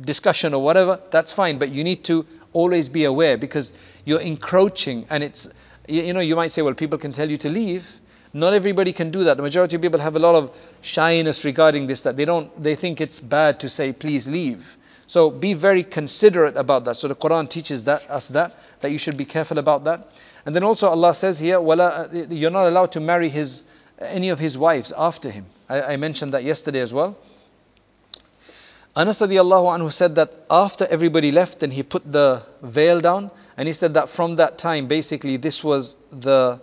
[0.00, 1.58] discussion or whatever, that's fine.
[1.58, 3.72] But you need to always be aware because
[4.04, 5.48] you're encroaching, and it's
[5.86, 7.84] you know you might say, well, people can tell you to leave
[8.34, 9.36] not everybody can do that.
[9.36, 10.50] The majority of people have a lot of
[10.82, 14.76] shyness regarding this, that they don't, they think it's bad to say, please leave.
[15.06, 16.96] So be very considerate about that.
[16.96, 20.10] So the Quran teaches that us that that you should be careful about that.
[20.44, 23.64] And then also Allah says here, Wala, uh, you're not allowed to marry his
[24.00, 25.46] any of his wives after him.
[25.68, 27.16] I, I mentioned that yesterday as well.
[28.96, 33.66] Anas radiallahu anhu said that after everybody left, then he put the veil down, and
[33.66, 36.60] he said that from that time, basically, this was the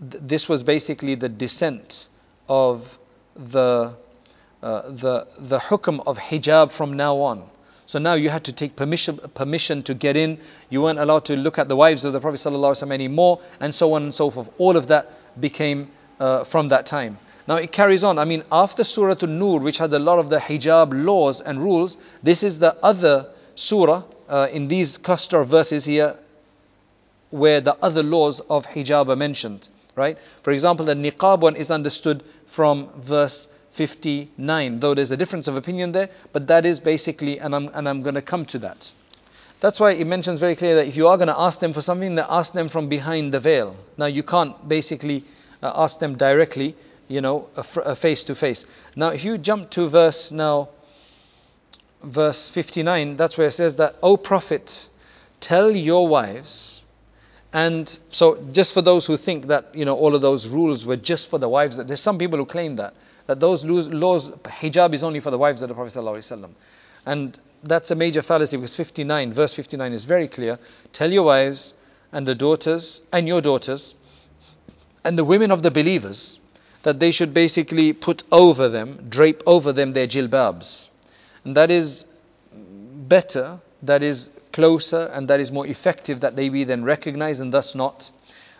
[0.00, 2.06] this was basically the descent
[2.48, 2.98] of
[3.34, 3.94] the
[4.62, 7.48] uh, the the hukm of hijab from now on.
[7.86, 10.38] So now you had to take permission permission to get in.
[10.68, 13.94] You weren't allowed to look at the wives of the Prophet ﷺ anymore, and so
[13.94, 14.50] on and so forth.
[14.58, 17.18] All of that became uh, from that time.
[17.46, 18.18] Now it carries on.
[18.18, 21.96] I mean, after Surah An-Nur, which had a lot of the hijab laws and rules,
[22.22, 26.16] this is the other surah uh, in these cluster of verses here
[27.30, 29.68] where the other laws of hijab are mentioned.
[29.98, 30.16] Right?
[30.42, 35.56] For example, the niqab one is understood from verse 59, though there's a difference of
[35.56, 38.90] opinion there, but that is basically, and I'm, and I'm going to come to that.
[39.60, 41.82] That's why it mentions very clearly that if you are going to ask them for
[41.82, 43.76] something, then ask them from behind the veil.
[43.96, 45.24] Now, you can't basically
[45.62, 46.76] uh, ask them directly
[47.08, 47.48] you know,
[47.96, 48.66] face to face.
[48.94, 50.68] Now, if you jump to verse now,
[52.02, 54.88] verse 59, that's where it says that, O Prophet,
[55.40, 56.77] tell your wives,
[57.52, 60.96] and so just for those who think that, you know, all of those rules were
[60.96, 62.94] just for the wives, there's some people who claim that,
[63.26, 66.50] that those laws, hijab is only for the wives of the Prophet ﷺ.
[67.06, 70.58] And that's a major fallacy because 59, verse 59 is very clear.
[70.92, 71.72] Tell your wives
[72.12, 73.94] and the daughters and your daughters
[75.04, 76.38] and the women of the believers
[76.82, 80.88] that they should basically put over them, drape over them their jilbabs.
[81.44, 82.04] And that is
[82.52, 84.28] better, that is
[84.58, 88.10] closer, and that is more effective that they be then recognized and thus not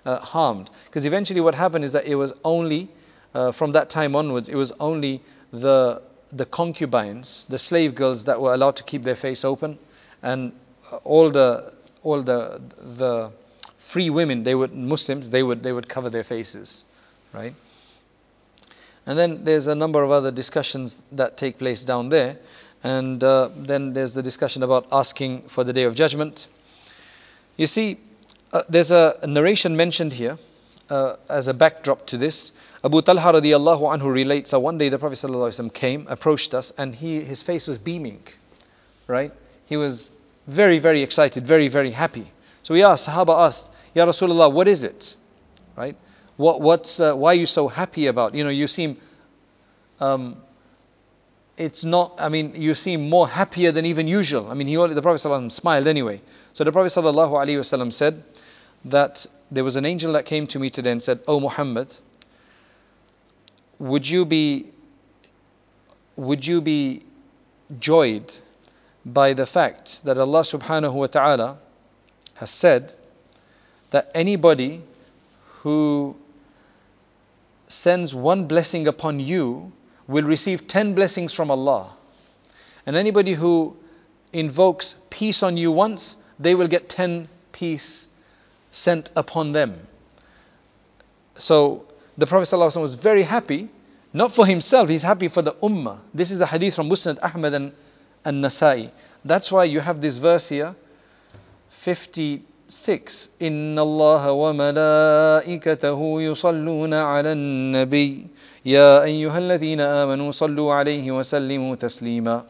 [0.05, 0.71] uh, harmed.
[0.87, 2.89] Because eventually what happened is that it was only,
[3.35, 5.21] uh, from that time onwards, it was only
[5.53, 9.77] the, the concubines, the slave girls that were allowed to keep their face open,
[10.23, 10.53] and
[11.03, 11.73] all the,
[12.05, 12.61] all the,
[12.97, 13.33] the
[13.79, 16.85] free women, they were Muslims, they would, they would cover their faces,
[17.33, 17.55] right?
[19.05, 22.39] And then there's a number of other discussions that take place down there.
[22.85, 26.47] And uh, then there's the discussion about asking for the day of judgment.
[27.57, 27.99] You see,
[28.53, 30.39] uh, there's a narration mentioned here
[30.91, 32.53] uh, as a backdrop to this.
[32.85, 37.25] Abu Talha radiallahu anhu relates that one day the Prophet came, approached us, and he,
[37.25, 38.23] his face was beaming.
[39.09, 39.33] Right?
[39.67, 40.11] He was
[40.47, 42.31] very, very excited, very, very happy.
[42.63, 45.17] So we asked, Sahaba asked, Ya Rasulullah, what is it?
[45.77, 45.97] Right?
[46.37, 48.35] What, what's, uh, why are you so happy about?
[48.35, 48.97] You know, you seem,
[49.99, 50.37] um,
[51.59, 54.49] it's not, I mean, you seem more happier than even usual.
[54.49, 56.23] I mean, he, only, the Prophet ﷺ smiled anyway.
[56.53, 58.23] So the Prophet ﷺ said
[58.85, 61.97] that there was an angel that came to me today and said, Oh Muhammad,
[63.81, 64.71] would you be,
[66.15, 67.03] would you be
[67.81, 68.37] joyed
[69.05, 71.59] by the fact that Allah subhanahu wa ta'ala
[72.35, 72.93] has said
[73.91, 74.83] that anybody
[75.63, 76.15] who
[77.67, 79.73] sends one blessing upon you
[80.08, 81.94] will receive 10 blessings from Allah.
[82.86, 83.76] And anybody who
[84.34, 88.08] invokes peace on you once, they will get 10 peace
[88.72, 89.88] sent upon them.
[91.38, 91.86] So
[92.18, 93.70] the Prophet ﷺ was very happy,
[94.14, 96.00] not for himself, he's happy for the ummah.
[96.14, 97.72] This is a hadith from Musnad Ahmad and,
[98.26, 98.92] and Nasai.
[99.26, 100.76] That's why you have this verse here,
[101.70, 102.44] 50
[102.74, 108.28] 6 إن الله وملائكته يصلون على النبي
[108.68, 112.44] يا أيها الذين آمنوا صلوا عليه وسلموا تسليما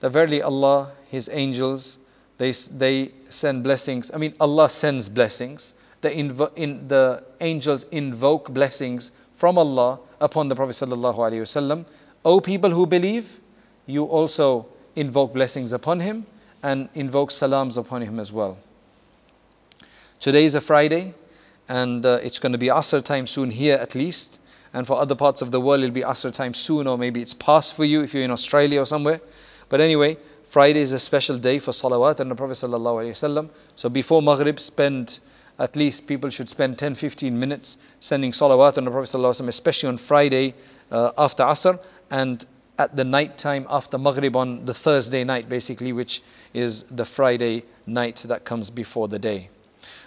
[0.00, 1.98] That verily Allah, His angels,
[2.38, 4.10] they, they send blessings.
[4.12, 5.72] I mean, Allah sends blessings.
[6.02, 11.86] The, invo- in, the angels invoke blessings from Allah upon the Prophet sallallahu alaihi wasallam.
[12.24, 13.40] O people who believe,
[13.86, 16.26] you also invoke blessings upon him
[16.62, 18.58] and invoke salams upon him as well.
[20.20, 21.14] Today is a Friday,
[21.68, 24.38] and uh, it's going to be Asr time soon here at least.
[24.73, 27.33] And for other parts of the world, it'll be Asr time soon, or maybe it's
[27.33, 29.21] past for you if you're in Australia or somewhere.
[29.69, 30.17] But anyway,
[30.49, 32.57] Friday is a special day for salawat and the Prophet.
[32.57, 33.49] ﷺ.
[33.75, 35.19] So before Maghrib, spend
[35.59, 39.89] at least people should spend 10 15 minutes sending salawat on the Prophet, ﷺ, especially
[39.89, 40.55] on Friday
[40.89, 41.79] uh, after Asr
[42.09, 42.45] and
[42.79, 47.63] at the night time after Maghrib on the Thursday night, basically, which is the Friday
[47.85, 49.49] night that comes before the day.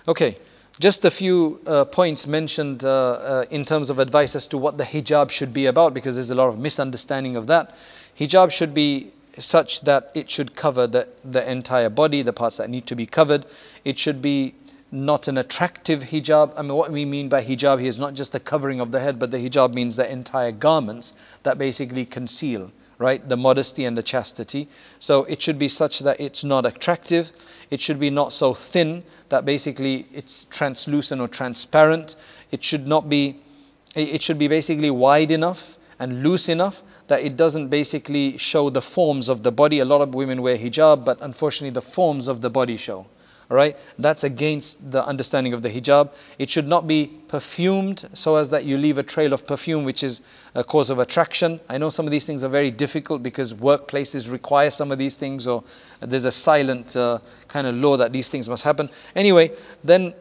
[0.08, 0.38] Okay,
[0.80, 4.76] just a few uh, points mentioned uh, uh, in terms of advice as to what
[4.76, 7.74] the hijab should be about because there's a lot of misunderstanding of that.
[8.18, 12.70] Hijab should be such that it should cover the, the entire body, the parts that
[12.70, 13.46] need to be covered.
[13.84, 14.54] It should be
[14.90, 16.52] not an attractive hijab.
[16.56, 19.00] I mean, what we mean by hijab here is not just the covering of the
[19.00, 23.28] head, but the hijab means the entire garments that basically conceal right?
[23.28, 24.68] The modesty and the chastity.
[24.98, 27.30] So it should be such that it's not attractive.
[27.70, 32.16] It should be not so thin that basically it's translucent or transparent.
[32.50, 33.40] It should not be,
[33.94, 38.82] it should be basically wide enough and loose enough that it doesn't basically show the
[38.82, 39.80] forms of the body.
[39.80, 43.06] A lot of women wear hijab, but unfortunately the forms of the body show.
[43.54, 46.10] All right, that's against the understanding of the hijab.
[46.40, 50.02] It should not be perfumed so as that you leave a trail of perfume, which
[50.02, 50.22] is
[50.56, 51.60] a cause of attraction.
[51.68, 55.16] I know some of these things are very difficult because workplaces require some of these
[55.16, 55.62] things, or
[56.00, 58.90] there's a silent uh, kind of law that these things must happen.
[59.14, 59.52] Anyway,
[59.84, 60.14] then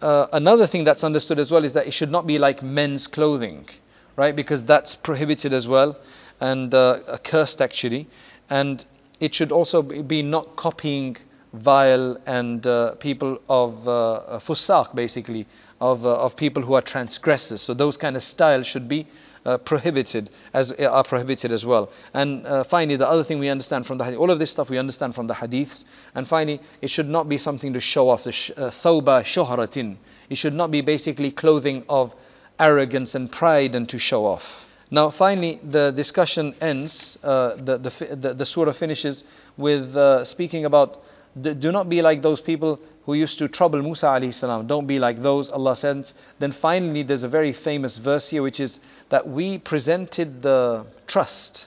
[0.00, 3.08] uh, another thing that's understood as well is that it should not be like men's
[3.08, 3.68] clothing,
[4.14, 4.36] right?
[4.36, 5.98] Because that's prohibited as well
[6.38, 8.06] and uh, accursed actually.
[8.48, 8.84] And
[9.18, 11.16] it should also be not copying
[11.52, 15.46] vile and uh, people of uh, fusaq basically
[15.80, 17.62] of, uh, of people who are transgressors.
[17.62, 19.06] So those kind of styles should be
[19.46, 21.90] uh, prohibited as uh, are prohibited as well.
[22.12, 24.68] And uh, finally the other thing we understand from the hadith all of this stuff
[24.68, 25.84] we understand from the hadiths.
[26.14, 29.96] And finally it should not be something to show off the sh- thoba shuhratin.
[30.28, 32.14] It should not be basically clothing of
[32.60, 34.66] arrogance and pride and to show off.
[34.90, 39.24] Now finally the discussion ends the, the, the, the surah finishes
[39.56, 41.02] with speaking about
[41.42, 44.66] do not be like those people who used to trouble Musa alayhi salam.
[44.66, 46.14] Don't be like those, Allah says.
[46.38, 51.66] Then finally, there's a very famous verse here, which is that we presented the trust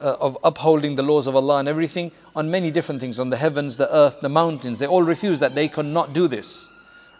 [0.00, 3.36] uh, of upholding the laws of Allah and everything on many different things, on the
[3.36, 4.78] heavens, the earth, the mountains.
[4.80, 6.68] They all refused that they cannot do this.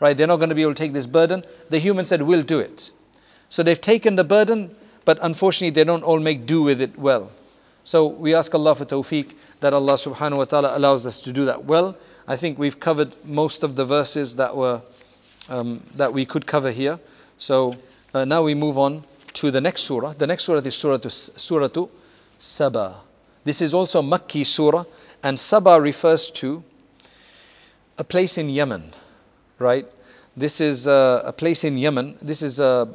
[0.00, 0.16] Right?
[0.16, 1.44] They're not going to be able to take this burden.
[1.70, 2.90] The human said, We'll do it.
[3.48, 4.74] So they've taken the burden,
[5.04, 7.30] but unfortunately, they don't all make do with it well.
[7.84, 11.44] So we ask Allah for tawfiq that Allah subhanahu wa ta'ala allows us to do
[11.46, 11.96] that well.
[12.26, 14.82] I think we've covered most of the verses that were
[15.48, 16.98] um, that we could cover here.
[17.38, 17.74] So
[18.12, 20.14] uh, now we move on to the next surah.
[20.14, 20.98] The next surah is surah
[21.36, 21.86] surah
[22.38, 23.00] Saba.
[23.44, 24.84] This is also Makki surah,
[25.22, 26.62] and Saba refers to
[27.98, 28.92] a place in Yemen,
[29.58, 29.86] right?
[30.36, 32.18] This is uh, a place in Yemen.
[32.22, 32.86] This is uh,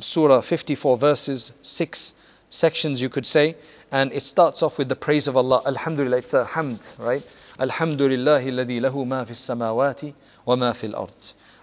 [0.00, 2.14] Surah 54 verses, six
[2.54, 3.56] sections, you could say
[3.94, 5.62] and it starts off with the praise of Allah.
[5.64, 7.22] Alhamdulillah, it's a hamd, right?
[7.60, 10.14] Alhamdulillah lahu ma fis samawati
[10.44, 11.12] wa ma fil ard.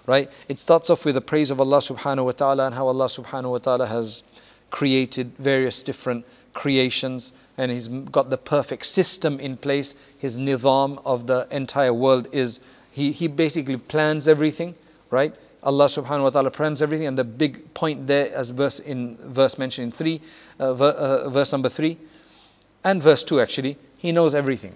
[0.07, 0.29] Right?
[0.47, 3.51] It starts off with the praise of Allah subhanahu wa ta'ala and how Allah subhanahu
[3.51, 4.23] wa ta'ala has
[4.69, 9.93] created various different creations and he's got the perfect system in place.
[10.17, 14.75] His nizam of the entire world is he, he basically plans everything,
[15.09, 15.35] right?
[15.63, 19.57] Allah subhanahu wa ta'ala plans everything and the big point there as verse in verse
[19.57, 20.21] mentioned in three,
[20.59, 21.97] uh, ver, uh, verse number three,
[22.83, 24.75] and verse 2 actually, he knows everything.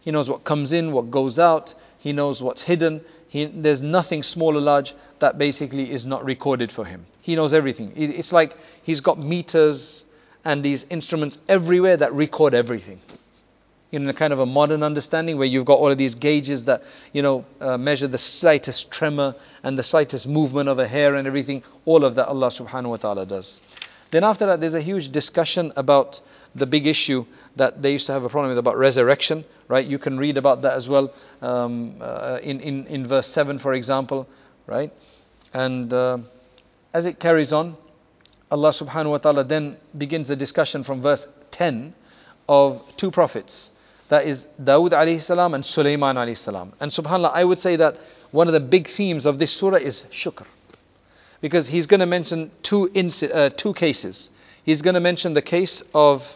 [0.00, 3.00] He knows what comes in, what goes out, he knows what's hidden.
[3.28, 7.06] He, there's nothing small or large that basically is not recorded for him.
[7.20, 7.92] He knows everything.
[7.96, 10.04] It, it's like he's got meters
[10.44, 13.00] and these instruments everywhere that record everything.
[13.92, 16.82] In a kind of a modern understanding where you've got all of these gauges that,
[17.12, 21.26] you know, uh, measure the slightest tremor and the slightest movement of a hair and
[21.26, 23.60] everything, all of that Allah subhanahu wa ta'ala does.
[24.10, 26.22] Then after that, there's a huge discussion about
[26.54, 27.24] the big issue
[27.56, 29.86] that they used to have a problem with about resurrection, right?
[29.86, 33.74] You can read about that as well um, uh, in, in, in verse 7, for
[33.74, 34.28] example,
[34.66, 34.92] right?
[35.54, 36.18] And uh,
[36.94, 37.76] as it carries on,
[38.50, 41.94] Allah subhanahu wa ta'ala then begins the discussion from verse 10
[42.48, 43.70] of two prophets.
[44.12, 46.74] That is Dawood alayhi salam and Sulaiman alayhi salam.
[46.80, 47.96] And subhanAllah, I would say that
[48.30, 50.44] one of the big themes of this surah is shukr.
[51.40, 52.90] Because he's going to mention two,
[53.32, 54.28] uh, two cases.
[54.64, 56.30] He's going to mention the case of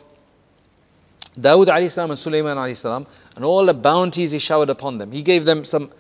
[1.39, 5.13] Dawood alayhi salam and Sulaiman alayhi salam, and all the bounties he showered upon them.
[5.13, 5.91] He gave them some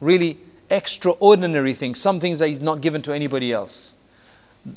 [0.00, 0.38] really
[0.70, 3.94] extraordinary things, some things that he's not given to anybody else.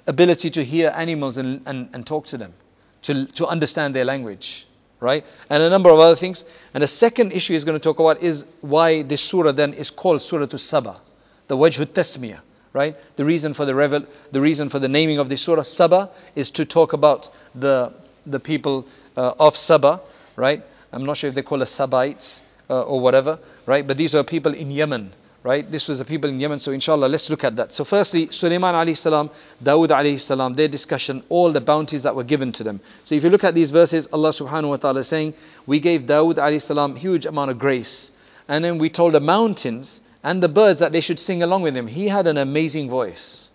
[0.06, 2.54] Ability to hear animals and, and, and talk to them,
[3.02, 4.68] to, to understand their language,
[5.00, 5.26] right?
[5.50, 6.46] And a number of other things.
[6.74, 9.90] And the second issue he's going to talk about is why this surah then is
[9.90, 11.02] called Surah to Saba,
[11.48, 12.40] the Wajhut Tasmiyah,
[12.74, 12.96] right?
[13.16, 16.52] The reason for the revel, the reason for the naming of this surah, Saba, is
[16.52, 17.94] to talk about the,
[18.26, 20.02] the people uh, of Saba,
[20.36, 20.64] right?
[20.92, 23.86] I'm not sure if they call us Sabites uh, or whatever, right?
[23.86, 25.14] But these are people in Yemen,
[25.50, 25.72] right?
[25.72, 26.60] This was the people in Yemen.
[26.60, 27.74] So inshallah, let's look at that.
[27.74, 29.32] So firstly, Sulaiman alayhi salam,
[29.64, 32.80] Dawood alayhi salam, their discussion, all the bounties that were given to them.
[33.04, 35.34] So if you look at these verses, Allah subhanahu wa ta'ala is saying,
[35.66, 38.12] we gave Dawood alayhi salam huge amount of grace.
[38.47, 41.76] And then we told the mountains and the birds that they should sing along with
[41.76, 41.88] him.
[41.88, 43.50] He had an amazing voice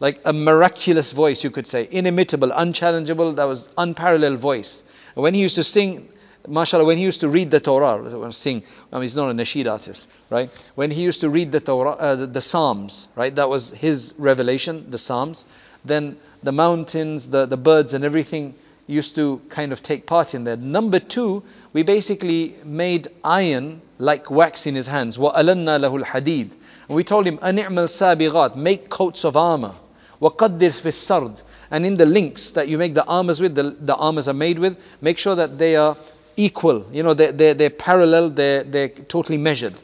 [0.00, 4.82] like a miraculous voice, you could say, inimitable, unchallengeable, that was unparalleled voice.
[5.14, 6.08] when he used to sing,
[6.47, 9.71] mashallah, when he used to read the Torah, sing, I mean, he's not a nasheed
[9.71, 10.49] artist, right?
[10.75, 13.33] When he used to read the Torah, uh, the, the, Psalms, right?
[13.33, 15.45] That was his revelation, the Psalms.
[15.83, 18.55] Then the mountains, the, the birds and everything,
[18.87, 20.59] used to kind of take part in that.
[20.59, 21.43] Number two,
[21.73, 25.17] we basically made iron like wax in his hands.
[25.17, 26.51] وَأَلَنَّا لَهُ الْحَدِيدِ
[26.87, 29.73] And we told him, أَنِعْمَ السَّابِغَاتِ Make coats of armor.
[30.21, 31.41] وَقَدِّرْ فِي السَّرْدِ
[31.71, 34.59] And in the links that you make the armors with, the, the armors are made
[34.59, 35.97] with, make sure that they are
[36.44, 36.86] equal.
[36.92, 39.74] You know, they're, they're, they're parallel, they're, they're totally measured.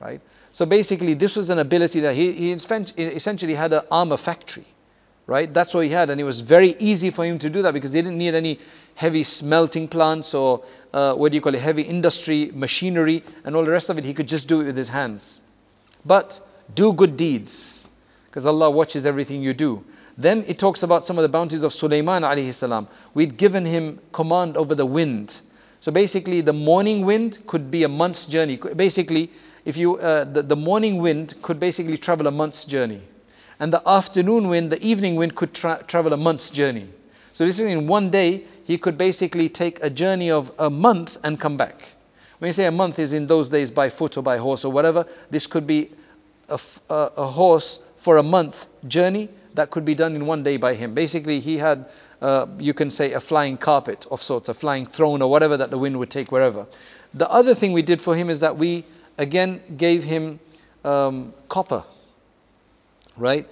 [0.00, 0.20] Right?
[0.52, 4.66] So basically, this was an ability that he, he essentially had an armor factory
[5.26, 5.52] right?
[5.52, 7.92] That's what he had, and it was very easy for him to do that because
[7.92, 8.58] he didn't need any
[8.94, 13.64] heavy smelting plants or uh, what do you call it, heavy industry, machinery, and all
[13.64, 14.04] the rest of it.
[14.04, 15.40] He could just do it with his hands.
[16.04, 16.40] But
[16.74, 17.84] do good deeds
[18.26, 19.84] because Allah watches everything you do.
[20.18, 22.88] Then it talks about some of the bounties of Sulaiman alayhi salam.
[23.14, 25.34] We'd given him command over the wind.
[25.82, 28.56] So basically, the morning wind could be a month's journey.
[28.76, 29.32] Basically,
[29.64, 33.02] if you uh, the, the morning wind could basically travel a month's journey
[33.58, 36.88] and the afternoon wind, the evening wind could tra- travel a month's journey.
[37.32, 41.18] So this is in one day, he could basically take a journey of a month
[41.24, 41.82] and come back.
[42.38, 44.70] When you say a month is in those days by foot or by horse or
[44.70, 45.90] whatever, this could be
[46.48, 46.60] a,
[46.90, 50.74] a, a horse for a month journey that could be done in one day by
[50.74, 50.94] him.
[50.94, 51.86] Basically, he had,
[52.22, 55.70] uh, you can say, a flying carpet of sorts, a flying throne or whatever that
[55.70, 56.66] the wind would take wherever.
[57.12, 58.86] The other thing we did for him is that we
[59.18, 60.40] again gave him
[60.84, 61.84] um, copper
[63.16, 63.46] right?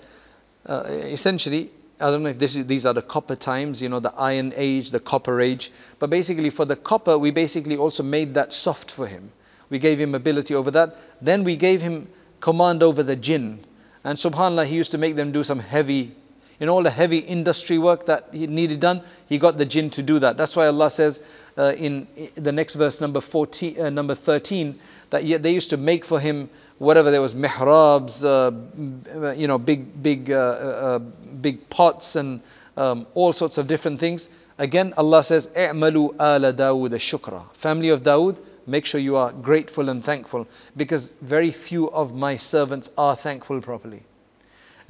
[0.66, 4.12] Uh, essentially, I don't know if is, these are the copper times, you know, the
[4.14, 5.72] iron age, the copper age.
[5.98, 9.32] But basically, for the copper, we basically also made that soft for him.
[9.68, 10.96] We gave him ability over that.
[11.20, 12.08] Then we gave him
[12.40, 13.64] command over the jinn.
[14.02, 16.14] And subhanAllah, he used to make them do some heavy,
[16.60, 20.02] in all the heavy industry work that he needed done, he got the jinn to
[20.02, 20.36] do that.
[20.36, 21.22] That's why Allah says
[21.56, 22.06] uh, in
[22.36, 26.50] the next verse, number 14, uh, number 13, that they used to make for him
[26.78, 32.40] whatever there was mihrabs, uh, you know, big, big, uh, uh, big pots and
[32.76, 34.28] um, all sorts of different things.
[34.58, 39.88] Again, Allah says, "I'malu ala Dawood shukra." Family of Dawood, make sure you are grateful
[39.88, 40.46] and thankful,
[40.76, 44.02] because very few of my servants are thankful properly.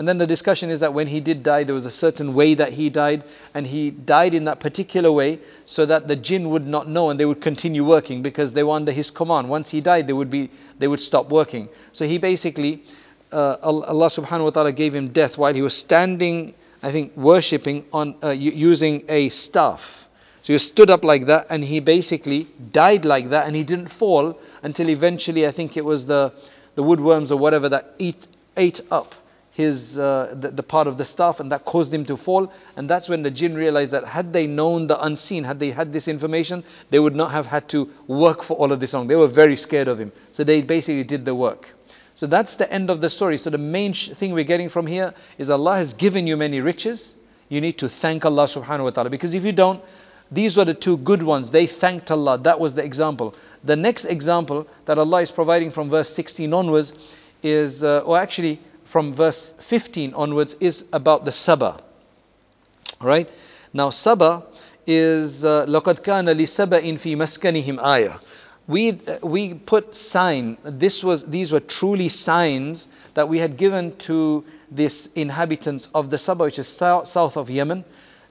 [0.00, 2.54] And then the discussion is that when he did die, there was a certain way
[2.54, 3.22] that he died,
[3.52, 7.20] and he died in that particular way so that the jinn would not know and
[7.20, 9.50] they would continue working because they were under his command.
[9.50, 11.68] Once he died, they would, be, they would stop working.
[11.92, 12.82] So he basically,
[13.30, 17.84] uh, Allah subhanahu wa ta'ala gave him death while he was standing, I think, worshipping
[17.92, 20.08] on, uh, using a staff.
[20.40, 23.88] So he stood up like that and he basically died like that and he didn't
[23.88, 26.32] fall until eventually, I think it was the,
[26.74, 28.26] the woodworms or whatever that eat,
[28.56, 29.14] ate up
[29.52, 32.52] his uh, the, the, part of the staff and that caused him to fall.
[32.76, 35.92] And that's when the jinn realized that had they known the unseen had they had
[35.92, 39.06] this information they would not have had to work for all of this long.
[39.06, 40.12] They were very scared of him.
[40.32, 41.68] So they basically did the work.
[42.14, 43.38] So that's the end of the story.
[43.38, 46.60] So the main sh- thing we're getting from here is allah has given you many
[46.60, 47.14] riches.
[47.48, 49.10] You need to thank allah subhanahu wa ta'ala.
[49.10, 49.82] Because if you don't
[50.32, 51.50] these were the two good ones.
[51.50, 52.38] They thanked allah.
[52.38, 53.34] That was the example.
[53.64, 56.92] The next example that allah is providing from verse 16 onwards
[57.42, 61.77] is uh, or actually from verse 15 onwards is about the Saba.
[63.01, 63.29] Right?
[63.73, 64.43] Now, Saba
[64.87, 68.19] is لَقَدْ كَانَ لِسَبَإٍ فِي مَسْكَنِهِمْ آيَةٌ
[68.67, 73.95] we, uh, we put sign this was these were truly signs that we had given
[73.97, 77.85] to this inhabitants of the Saba which is south, south of Yemen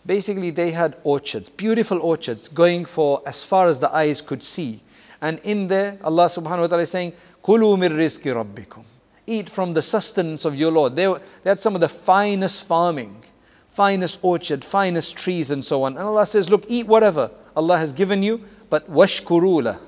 [0.05, 4.83] basically they had orchards beautiful orchards going for as far as the eyes could see
[5.21, 7.13] and in there Allah subhanahu wa ta'ala is saying
[7.45, 8.83] كُلُوا مِن رِزْقِ رَبِّكُمْ
[9.29, 10.97] eat from the sustenance of your Lord.
[10.97, 11.07] They,
[11.43, 13.25] they had some of the finest farming,
[13.73, 15.97] finest orchard, finest trees, and so on.
[15.97, 19.79] And Allah says, Look, eat whatever Allah has given you, but washkurula.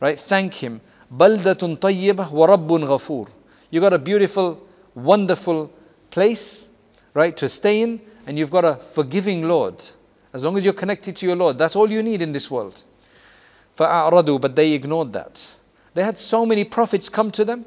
[0.00, 0.18] Right?
[0.18, 0.80] Thank Him.
[1.12, 3.28] Baldatun tayyibah wa rabbun ghafur.
[3.70, 5.72] You got a beautiful, wonderful
[6.10, 6.68] place,
[7.14, 9.82] right, to stay in, and you've got a forgiving Lord.
[10.32, 12.82] As long as you're connected to your Lord, that's all you need in this world.
[13.78, 15.46] فَأَعْرَضُوا But they ignored that.
[15.94, 17.64] They had so many prophets come to them,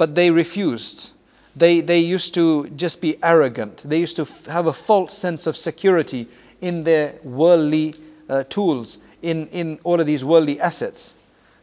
[0.00, 1.10] but they refused.
[1.54, 3.82] They, they used to just be arrogant.
[3.84, 6.26] They used to have a false sense of security
[6.62, 7.96] in their worldly
[8.26, 11.12] uh, tools, in, in all of these worldly assets.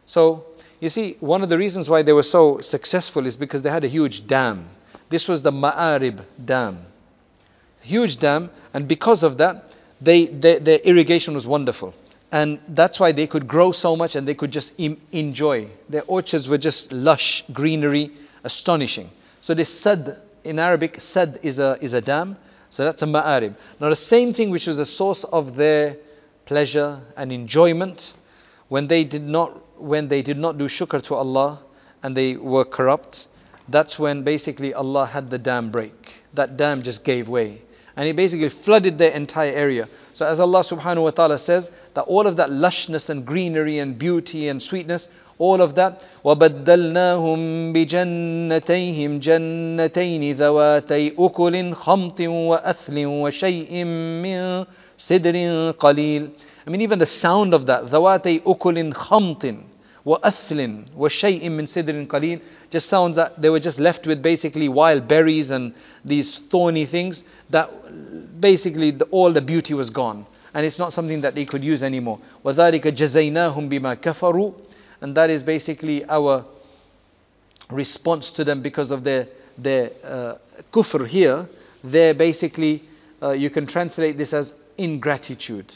[0.06, 0.44] So,
[0.78, 3.82] you see, one of the reasons why they were so successful is because they had
[3.82, 4.68] a huge dam.
[5.08, 6.86] This was the Ma'arib Dam.
[7.80, 11.92] Huge dam, and because of that, they, they, their irrigation was wonderful.
[12.30, 15.66] And that's why they could grow so much and they could just Im- enjoy.
[15.88, 18.12] Their orchards were just lush greenery
[18.48, 19.08] astonishing.
[19.40, 22.36] So this sad in Arabic, sad is a, is a dam.
[22.70, 23.54] So that's a ma'arib.
[23.80, 25.96] Now the same thing which was a source of their
[26.46, 28.14] pleasure and enjoyment
[28.68, 31.60] when they did not when they did not do shukr to Allah
[32.02, 33.28] and they were corrupt,
[33.68, 36.14] that's when basically Allah had the dam break.
[36.34, 37.62] That dam just gave way.
[37.96, 39.88] And it basically flooded their entire area.
[40.14, 43.96] So as Allah subhanahu wa ta'ala says, that all of that lushness and greenery and
[43.98, 45.08] beauty and sweetness,
[45.39, 45.93] all of that
[46.23, 53.83] وبدلناهم بجنتيهم جنتين ذواتي أكل خمط وأثل وشيء
[54.23, 54.65] من
[54.97, 56.29] سدر قليل
[56.65, 59.55] I mean even the sound of that ذواتي أكل خمط
[60.05, 62.39] وأثل وشيء من سدر قليل
[62.69, 65.73] just sounds that they were just left with basically wild berries and
[66.05, 67.69] these thorny things that
[68.39, 71.83] basically the, all the beauty was gone and it's not something that they could use
[71.83, 74.51] anymore وذلك جزيناهم بما كفروا
[75.01, 76.45] and that is basically our
[77.69, 79.27] response to them because of their
[79.57, 80.35] their uh,
[80.71, 81.47] kufr here.
[81.83, 82.83] They're basically
[83.21, 85.73] uh, you can translate this as ingratitude.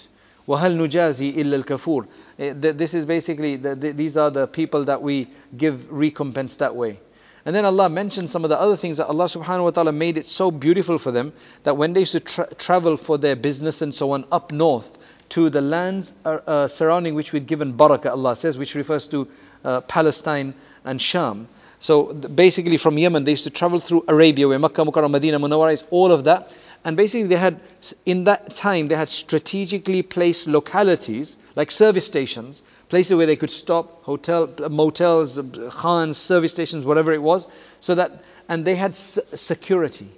[0.48, 2.06] وهل نجازي إلا الكفور
[2.38, 7.00] This is basically, the, the, these are the people that we give recompense that way.
[7.46, 10.18] And then Allah mentioned some of the other things that Allah subhanahu wa ta'ala made
[10.18, 11.32] it so beautiful for them
[11.64, 14.98] that when they used to tra- travel for their business and so on up north,
[15.33, 19.27] to the lands uh, uh, surrounding which we'd given barakah, Allah says, which refers to
[19.65, 20.53] uh, Palestine
[20.85, 21.49] and Sham.
[21.81, 25.73] So basically from Yemen, they used to travel through Arabia, where Makkah, Mukarram, Medina, Munawwara
[25.73, 26.51] is, all of that.
[26.85, 27.61] And basically they had,
[28.05, 33.51] in that time, they had strategically placed localities, like service stations, places where they could
[33.51, 35.41] stop, hotel, motels,
[35.81, 37.49] khans, service stations, whatever it was,
[37.81, 40.11] so that, and they had security.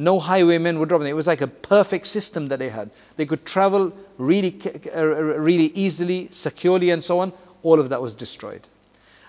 [0.00, 1.08] No highwaymen would rob them.
[1.08, 2.90] It was like a perfect system that they had.
[3.16, 4.60] They could travel really,
[4.94, 7.32] uh, really easily, securely, and so on.
[7.64, 8.68] All of that was destroyed.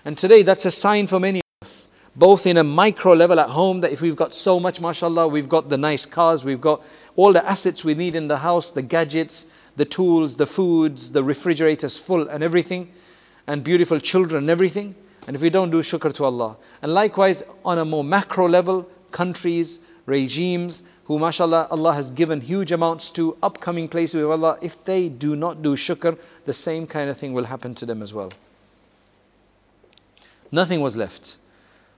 [0.04, 3.50] And today, that's a sign for many of us, both in a micro level at
[3.50, 6.82] home, that if we've got so much, mashallah, we've got the nice cars, we've got
[7.16, 9.46] all the assets we need in the house, the gadgets,
[9.76, 12.92] the tools, the foods, the refrigerators full, and everything,
[13.48, 14.94] and beautiful children and everything.
[15.26, 16.56] And if we don't do shukr to Allah.
[16.80, 19.80] And likewise, on a more macro level, countries,
[20.10, 24.58] regimes who mashallah Allah has given huge amounts to upcoming places with Allah.
[24.60, 28.02] If they do not do shukr the same kind of thing will happen to them
[28.02, 28.32] as well.
[30.52, 31.36] Nothing was left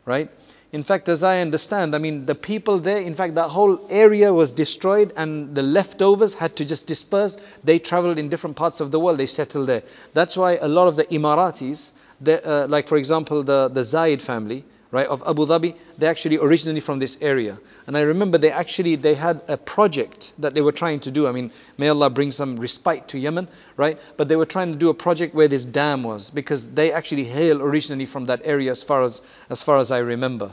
[0.05, 0.31] right?
[0.73, 4.33] In fact as I understand I mean the people there in fact that whole area
[4.33, 7.37] was destroyed and the leftovers had to just disperse.
[7.63, 9.19] They traveled in different parts of the world.
[9.19, 9.83] They settled there.
[10.15, 11.93] That's why a lot of the Emiratis
[12.27, 16.81] uh, like for example the the Zayed family right, of Abu Dhabi, they're actually originally
[16.81, 17.59] from this area.
[17.87, 21.27] And I remember they actually, they had a project that they were trying to do.
[21.27, 23.99] I mean, may Allah bring some respite to Yemen, right?
[24.17, 27.25] But they were trying to do a project where this dam was, because they actually
[27.25, 30.53] hail originally from that area as far as, as far as I remember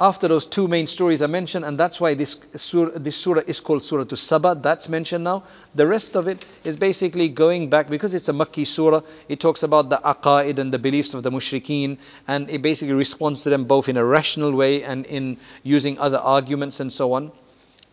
[0.00, 3.58] after those two main stories are mentioned, and that's why this surah, this surah is
[3.58, 5.42] called Surah to Saba, that's mentioned now.
[5.74, 9.62] The rest of it is basically going back, because it's a Makki surah, it talks
[9.62, 13.64] about the aqaid and the beliefs of the mushrikeen, and it basically responds to them
[13.64, 17.32] both in a rational way and in using other arguments and so on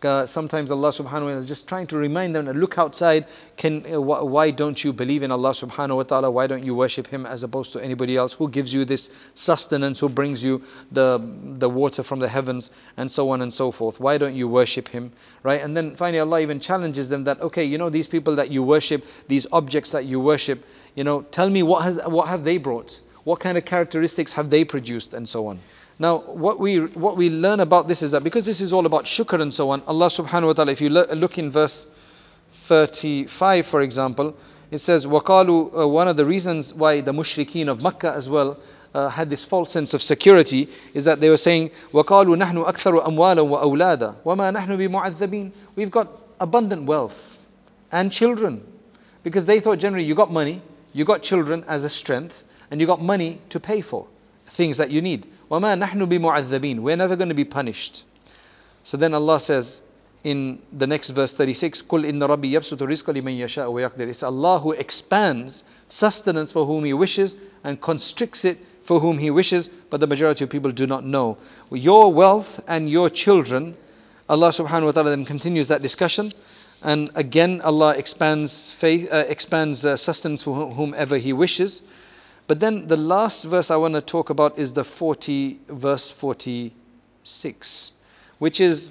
[0.06, 3.26] uh, sometimes Allah subhanahu wa ta'ala is just trying to remind them to look outside
[3.56, 6.30] can uh, wh- why don't you believe in Allah subhanahu wa ta'ala?
[6.30, 8.32] Why don't you worship him as opposed to anybody else?
[8.34, 10.00] Who gives you this sustenance?
[10.00, 11.20] Who brings you the
[11.58, 12.70] the water from the heavens?
[12.96, 14.00] And so on and so forth.
[14.00, 15.12] Why don't you worship him?
[15.42, 15.60] Right?
[15.60, 18.62] And then finally Allah even challenges them that okay you know these people that you
[18.62, 22.58] worship these objects that you worship you know tell me what has what have they
[22.58, 23.00] brought?
[23.24, 25.12] What kind of characteristics have they produced?
[25.12, 25.60] And so on
[26.01, 29.05] now, what we, what we learn about this is that because this is all about
[29.05, 31.85] shukr and so on, Allah subhanahu wa ta'ala, if you look in verse
[32.65, 34.35] 35, for example,
[34.71, 38.57] it says, وَقَالُوا uh, One of the reasons why the mushrikeen of Makkah as well
[38.95, 43.05] uh, had this false sense of security is that they were saying, وَقَالُوا نَحْنُ أَكْثَرُ
[43.05, 46.07] أَمْوَالًا وَأَوْلَادًا وَمَا نَحْنُ بِمُعَذَّبِينَ We've got
[46.39, 47.13] abundant wealth
[47.91, 48.65] and children.
[49.21, 50.63] Because they thought generally you got money,
[50.93, 54.07] you got children as a strength, and you got money to pay for
[54.47, 55.27] things that you need.
[55.49, 58.03] وَمَا نَحْنُ بِمُعَذَّبِينَ We're never going to be punished.
[58.83, 59.81] So then Allah says
[60.23, 64.59] in the next verse 36, قُلْ إِنَّ رَبِّي يَبْسُطُ الرِّزْقَ لِمَنْ يَشَاءُ وَيَقْدِرُ It's Allah
[64.59, 69.99] who expands sustenance for whom He wishes and constricts it for whom He wishes, but
[69.99, 71.37] the majority of people do not know.
[71.71, 73.77] Your wealth and your children,
[74.27, 76.31] Allah subhanahu wa ta'ala then continues that discussion.
[76.81, 81.83] And again, Allah expands faith, uh, expands uh, sustenance for whomever He wishes.
[82.51, 87.91] But then the last verse I want to talk about is the 40, verse 46,
[88.39, 88.89] which is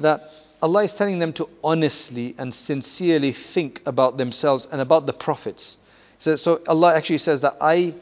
[0.00, 5.12] that Allah is telling them to honestly and sincerely think about themselves and about the
[5.12, 5.78] prophets.
[6.18, 7.94] So, so Allah actually says that I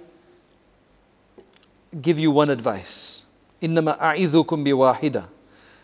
[2.01, 3.21] give you one advice.
[3.63, 5.27] إِنَّمَا أَعِذُكُمْ بِوَاحِدَةٍ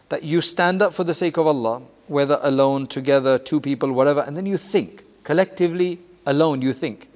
[0.09, 4.20] That you stand up for the sake of Allah, whether alone, together, two people, whatever,
[4.20, 5.05] and then you think.
[5.24, 7.09] Collectively, alone, you think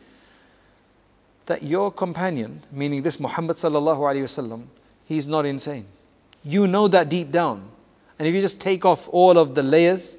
[1.51, 4.65] that your companion, meaning this Muhammad sallallahu alaihi wasallam,
[5.05, 5.87] he's not insane.
[6.43, 7.69] You know that deep down.
[8.19, 10.17] And if you just take off all of the layers,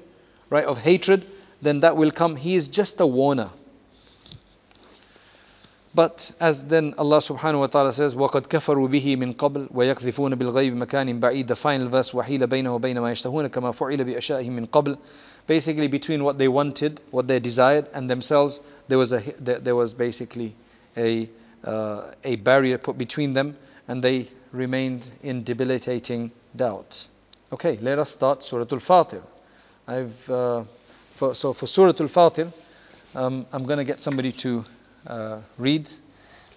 [0.50, 1.26] right, of hatred,
[1.60, 2.36] then that will come.
[2.36, 3.50] He is just a warner.
[5.94, 10.86] But as then Allah subhanahu wa ta'ala says, وَقَدْ كَفَرُوا بِهِ مِنْ قَبْلِ وَيَقْذِفُونَ بِالْغَيْبِ
[10.86, 14.96] مَكَانٍ بَعِيدٍ The final verse, وَحِيلَ بَيْنَهُ وَبَيْنَ مَا يَشْتَهُونَ كَمَا فُعِلَ بِأَشَائِهِمْ مِنْ قَبْلِ
[15.46, 19.94] Basically between what they wanted, what they desired and themselves, there was, a, there was
[19.94, 20.54] basically
[20.97, 21.29] a,
[21.63, 27.07] uh, a barrier put between them and they remained in debilitating doubt.
[27.51, 29.21] Okay, let us start Surah Al-Fatir.
[29.87, 30.63] I've, uh,
[31.15, 32.51] for, so for Surah Al-Fatir,
[33.15, 34.65] um, I'm going to get somebody to
[35.05, 35.89] uh, read.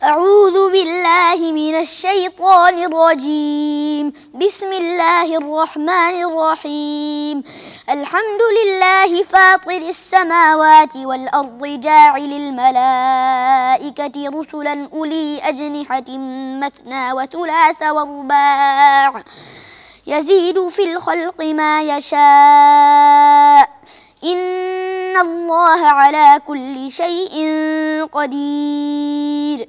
[0.02, 4.12] أعوذ بالله من الشيطان الرجيم.
[4.34, 7.42] بسم الله الرحمن الرحيم.
[7.90, 16.08] الحمد لله فاطر السماوات والأرض جاعل الملائكة رسلا أولي أجنحة
[16.60, 19.24] مثنى وثلاث ورباع.
[20.06, 23.68] يزيد في الخلق ما يشاء.
[24.24, 27.34] إن الله على كل شيء
[28.12, 29.68] قدير.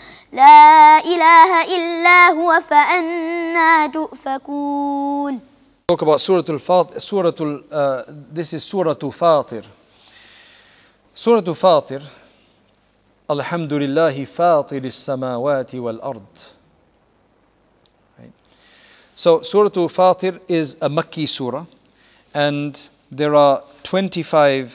[0.31, 5.39] لا إله إلا هو فأنا تؤفكون
[5.91, 7.01] Talk about Surah Al-Fatir.
[7.01, 9.65] Surah Al, uh, this is Surah Fatir.
[11.13, 12.01] Surah Fatir.
[13.29, 16.21] Alhamdulillah Fatir as-samawati wal-ard.
[18.17, 18.31] Right.
[19.15, 21.65] So Surah Fatir is a Makki surah
[22.33, 24.73] and there are 25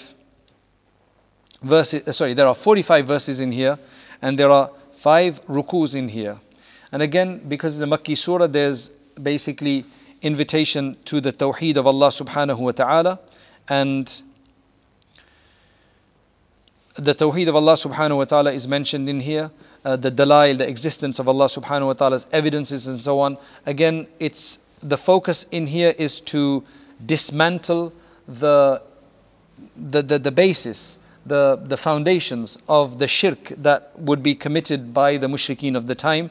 [1.62, 3.78] verses, sorry, there are 45 verses in here
[4.20, 4.70] and there are
[5.06, 6.36] five rukus in here.
[6.90, 8.90] And again, because a Makki surah, there's
[9.22, 9.84] basically
[10.20, 13.20] invitation to the Tawheed of Allah subhanahu wa ta'ala
[13.68, 14.20] and
[16.96, 19.52] the Tawheed of Allah subhanahu wa ta'ala is mentioned in here.
[19.84, 23.38] Uh, the dalail, the existence of Allah subhanahu wa ta'ala's evidences and so on.
[23.64, 26.64] Again, it's the focus in here is to
[27.06, 27.92] dismantle
[28.26, 28.82] the
[29.76, 35.16] the, the, the basis the, the foundations of the shirk that would be committed by
[35.16, 36.30] the mushrikeen of the time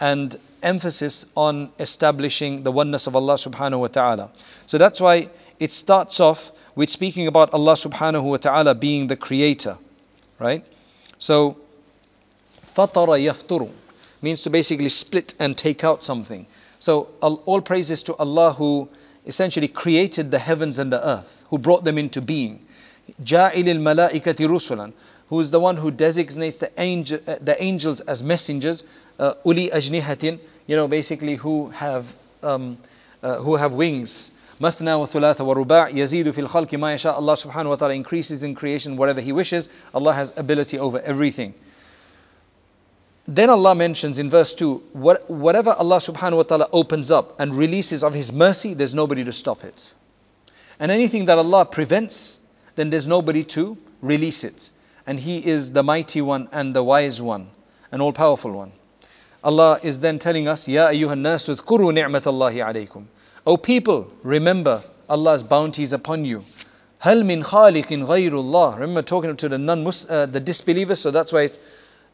[0.00, 4.30] and emphasis on establishing the oneness of Allah subhanahu wa ta'ala.
[4.66, 9.16] So that's why it starts off with speaking about Allah subhanahu wa ta'ala being the
[9.16, 9.78] creator,
[10.38, 10.64] right?
[11.18, 11.56] So,
[12.76, 13.70] fatara yafturu
[14.20, 16.46] means to basically split and take out something.
[16.78, 18.88] So, all praises to Allah who
[19.24, 22.65] essentially created the heavens and the earth, who brought them into being.
[23.23, 24.93] جَاعِلِ الْمَلَائِكَةِ رُسُلًا
[25.29, 28.83] Who is the one who designates the, angel, uh, the angels as messengers,
[29.19, 32.05] uh, uli ajnihatin, you know, basically who have,
[32.43, 32.77] um,
[33.23, 34.31] uh, who have wings.
[34.61, 38.95] مثنى وثلاث ورباع يزيد في الخلق ما يشاء Allah subhanahu wa ta'ala increases in creation
[38.95, 39.69] whatever He wishes.
[39.93, 41.53] Allah has ability over everything.
[43.27, 47.55] Then Allah mentions in verse 2 what, whatever Allah subhanahu wa ta'ala opens up and
[47.55, 49.93] releases of His mercy, there's nobody to stop it.
[50.79, 52.34] And anything that Allah prevents,
[52.76, 54.70] then there's nobody to release it.
[55.06, 57.48] And He is the mighty one and the wise one
[57.90, 58.72] and all powerful one.
[59.42, 63.04] Allah is then telling us, Ya ayyuhan nasu dhkuru ni'matallahi alaykum.
[63.46, 66.44] O people, remember Allah's bounties upon you.
[66.98, 68.74] Hal min khaliqin ghayrullah.
[68.74, 71.60] Remember talking to the non uh, the disbelievers, so that's why it's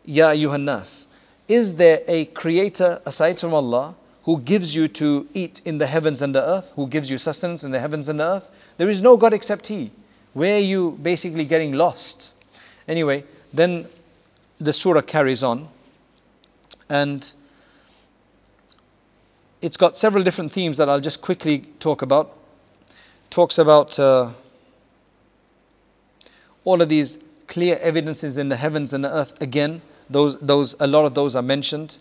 [0.04, 1.06] Ya ayyuhan nas.
[1.48, 3.94] Is there a creator aside from Allah
[4.24, 7.64] who gives you to eat in the heavens and the earth, who gives you sustenance
[7.64, 8.50] in the heavens and the earth?
[8.76, 9.90] There is no God except He.
[10.34, 12.32] Where are you basically getting lost?
[12.88, 13.86] Anyway, then
[14.58, 15.68] the surah carries on
[16.88, 17.32] and
[19.62, 22.36] it's got several different themes that I'll just quickly talk about.
[23.30, 24.32] Talks about uh,
[26.64, 29.80] all of these clear evidences in the heavens and the earth again.
[30.10, 31.96] Those, those, a lot of those are mentioned.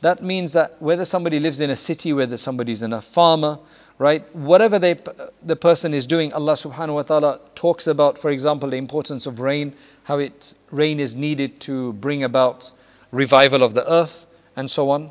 [0.00, 3.58] That means that whether somebody lives in a city, whether somebody's in a farmer,
[3.98, 4.34] right?
[4.34, 4.98] Whatever they,
[5.42, 9.40] the person is doing, Allah subhanahu wa ta'ala talks about, for example, the importance of
[9.40, 9.74] rain,
[10.04, 12.70] how it, rain is needed to bring about
[13.10, 15.10] revival of the earth, and so on.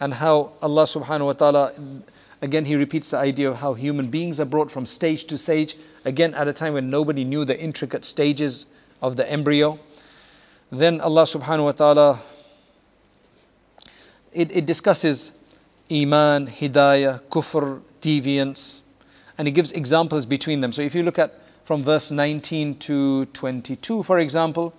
[0.00, 1.72] And how Allah subhanahu wa ta'ala,
[2.42, 5.76] again, He repeats the idea of how human beings are brought from stage to stage,
[6.04, 8.66] again, at a time when nobody knew the intricate stages
[9.00, 9.78] of the embryo.
[10.70, 12.22] Then Allah subhanahu wa ta'ala,
[14.32, 15.30] it, it discusses
[15.90, 18.81] Iman, Hidayah, Kufr, deviance,
[19.37, 20.71] and he gives examples between them.
[20.71, 21.33] So if you look at
[21.65, 24.73] from verse 19 to 22, for example,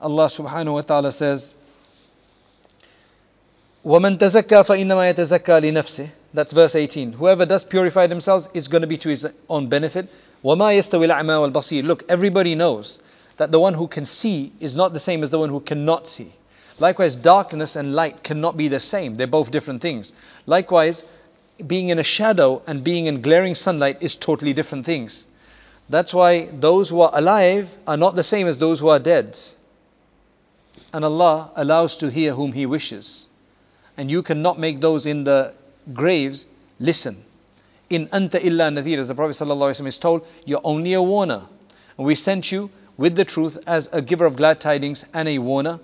[0.00, 1.54] Allah subhanahu wa ta'ala says,
[3.84, 7.12] وَمَن تَزَكَّى فَإِنَّمَا يَتَزَكَّى لِنَفْسِهِ That's verse 18.
[7.12, 10.08] Whoever does purify themselves is going to be to his own benefit.
[10.42, 13.00] وَمَا يَسْتَوِي الْأَعْمَى وَالْبَصِيرُ Look, everybody knows
[13.36, 16.08] that the one who can see is not the same as the one who cannot
[16.08, 16.32] see.
[16.78, 19.16] Likewise, darkness and light cannot be the same.
[19.16, 20.12] They're both different things.
[20.46, 21.04] Likewise,
[21.65, 25.25] being in a shadow and being in glaring sunlight is totally different things.
[25.89, 29.37] That's why those who are alive are not the same as those who are dead.
[30.93, 33.27] And Allah allows to hear whom He wishes.
[33.97, 35.53] And you cannot make those in the
[35.93, 36.45] graves
[36.79, 37.23] listen.
[37.89, 41.43] In anta illa nadhir, as the Prophet ﷺ is told, you're only a warner.
[41.97, 45.39] And we sent you with the truth as a giver of glad tidings and a
[45.39, 45.79] warner.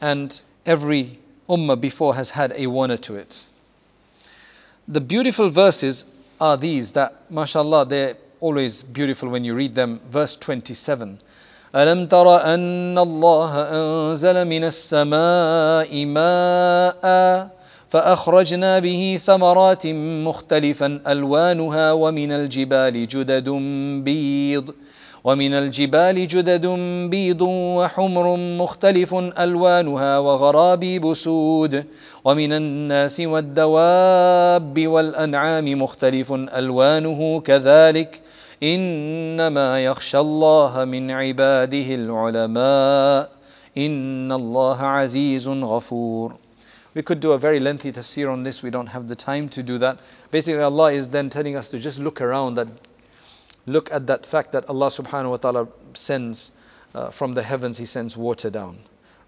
[0.00, 3.44] And every ummah before has had a warner to it.
[4.87, 6.05] The beautiful verses
[6.39, 9.99] are these that, mashallah, they're always beautiful when you read them.
[10.11, 11.19] Verse 27.
[11.75, 17.49] ألم تر أن الله أنزل من السماء ماء
[17.89, 19.87] فأخرجنا به ثمرات
[20.27, 23.49] مختلفا ألوانها ومن الجبال جدد
[24.03, 24.73] بيض
[25.26, 26.66] ومن الجبال جدد
[27.10, 27.42] بيض
[27.78, 31.84] وحمر مختلف ألوانها وغرابيب سود
[32.24, 38.20] ومن الناس والدواب والأنعام مختلف ألوانه كذلك
[38.62, 43.30] إنما يخشى الله من عباده العلماء
[43.78, 46.36] إن الله عزيز غفور
[46.94, 48.62] We could do a very lengthy tafsir on this.
[48.62, 49.98] We don't have the time to do that.
[50.30, 52.68] Basically, Allah is then telling us to just look around, that
[53.66, 56.52] look at that fact that Allah subhanahu wa ta'ala sends
[56.94, 58.78] uh, from the heavens, He sends water down,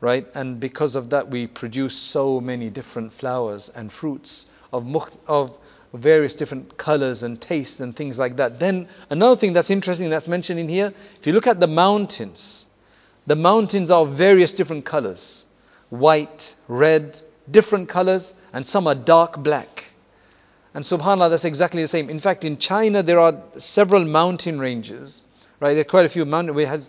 [0.00, 0.26] right?
[0.34, 4.86] And because of that, we produce so many different flowers and fruits of,
[5.26, 5.58] of
[5.92, 8.58] various different colors and tastes and things like that.
[8.58, 12.66] Then another thing that's interesting that's mentioned in here, if you look at the mountains,
[13.26, 15.44] the mountains are of various different colors
[15.90, 17.20] white, red,
[17.50, 19.77] different colors, and some are dark black.
[20.78, 22.08] And subhanAllah, that's exactly the same.
[22.08, 25.22] In fact, in China, there are several mountain ranges,
[25.58, 25.74] right?
[25.74, 26.88] There are quite a few mountain, where it has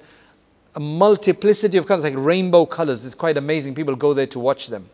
[0.75, 3.03] a multiplicity of colors, like rainbow colors.
[3.03, 3.73] It's quite amazing.
[3.73, 4.91] People go there to watch them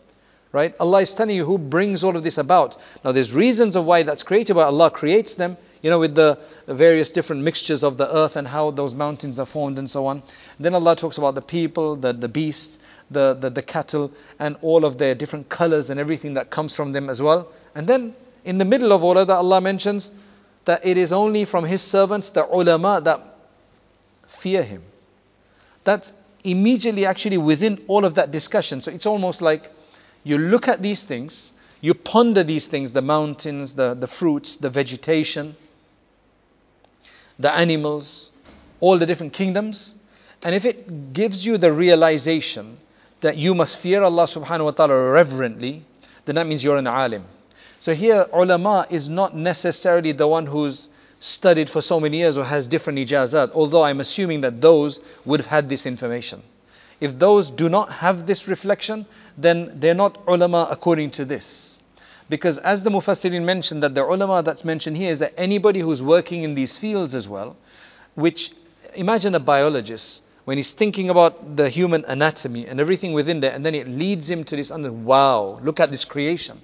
[0.54, 0.74] right?
[0.80, 2.78] Allah is telling you who brings all of this about.
[3.04, 6.40] Now, there's reasons of why that's created, but Allah creates them, you know, with the
[6.66, 10.24] various different mixtures of the earth and how those mountains are formed and so on.
[10.58, 12.80] then Allah talks about the people, the, the beasts,
[13.12, 16.94] the, the, the cattle, and all of their different colors and everything that comes from
[16.94, 17.50] them as well.
[17.76, 18.16] And then
[18.46, 20.12] in the middle of all of that, Allah mentions
[20.66, 23.22] that it is only from His servants, the ulama, that
[24.28, 24.84] fear Him.
[25.84, 28.82] That's immediately actually within all of that discussion.
[28.82, 29.72] So it's almost like
[30.24, 34.70] you look at these things, you ponder these things the mountains, the, the fruits, the
[34.70, 35.56] vegetation,
[37.40, 38.32] the animals,
[38.80, 39.96] all the different kingdoms.
[40.44, 42.78] And if it gives you the realization
[43.22, 45.84] that you must fear Allah subhanahu wa ta'ala reverently,
[46.26, 47.26] then that means you're an alim.
[47.86, 52.44] So here, ulama is not necessarily the one who's studied for so many years or
[52.46, 56.42] has different ijazat, although I'm assuming that those would have had this information.
[57.00, 59.06] If those do not have this reflection,
[59.38, 61.78] then they're not ulama according to this.
[62.28, 66.02] Because as the Mufassirin mentioned, that the ulama that's mentioned here is that anybody who's
[66.02, 67.56] working in these fields as well,
[68.16, 68.54] which
[68.96, 73.64] imagine a biologist when he's thinking about the human anatomy and everything within there, and
[73.64, 76.60] then it leads him to this wow, look at this creation.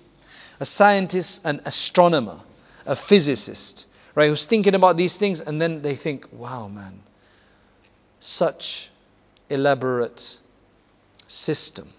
[0.62, 2.40] A scientist, an astronomer,
[2.86, 7.02] a physicist, right, who's thinking about these things, and then they think, wow, man,
[8.20, 8.92] such
[9.50, 10.38] elaborate
[11.28, 11.90] system.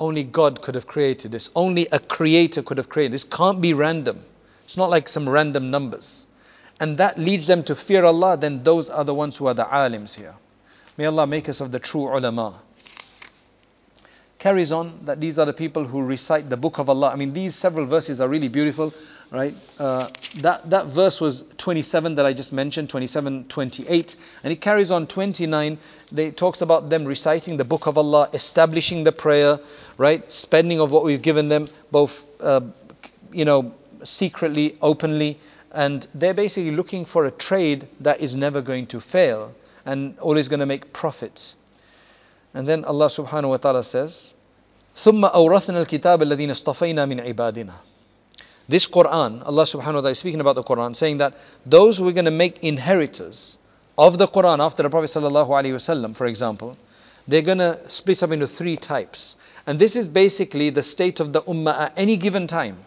[0.00, 1.50] Only God could have created this.
[1.54, 3.24] Only a creator could have created this.
[3.24, 4.24] Can't be random.
[4.64, 6.26] It's not like some random numbers.
[6.80, 9.64] And that leads them to fear Allah, then those are the ones who are the
[9.64, 10.34] alims here.
[10.96, 12.62] May Allah make us of the true ulama.
[14.38, 17.10] Carries on that these are the people who recite the book of Allah.
[17.10, 18.94] I mean, these several verses are really beautiful
[19.30, 19.54] right?
[19.78, 24.16] Uh, that, that verse was 27 that I just mentioned, 27, 28.
[24.42, 25.78] And it carries on 29.
[26.12, 29.58] They talks about them reciting the book of Allah, establishing the prayer,
[29.98, 30.30] right?
[30.32, 32.60] Spending of what we've given them, both, uh,
[33.32, 33.74] you know,
[34.04, 35.38] secretly, openly.
[35.72, 40.48] And they're basically looking for a trade that is never going to fail and always
[40.48, 41.54] going to make profits.
[42.53, 44.33] And then Allah subhanahu wa ta'ala says,
[44.95, 47.73] ثم أورثنا الكتاب الذين اصطفينا من عبادنا
[48.67, 51.33] this Quran, Allah subhanahu wa ta'ala is speaking about the Quran, saying that
[51.65, 53.57] those who are going to make inheritors
[53.97, 56.77] of the Quran after the Prophet sallallahu alaihi wasallam, for example,
[57.27, 59.35] they're going to split up into three types.
[59.67, 62.77] And this is basically the state of the ummah at any given time.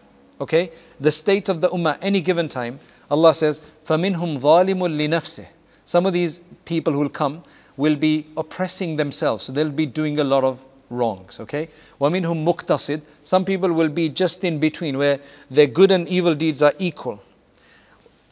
[0.40, 0.72] Okay?
[1.00, 2.80] The state of the ummah at any given time.
[3.10, 5.46] Allah says, فَمِنْهُمْ ظَالِمٌ لِنَفْسِهِ
[5.84, 7.44] Some of these people who will come
[7.80, 10.58] will be oppressing themselves, so they'll be doing a lot of
[10.90, 11.40] wrongs.
[11.40, 11.68] Okay?
[12.00, 15.20] وَمِنْهُمْ مُقْتَصِد Some people will be just in between, where
[15.50, 17.22] their good and evil deeds are equal.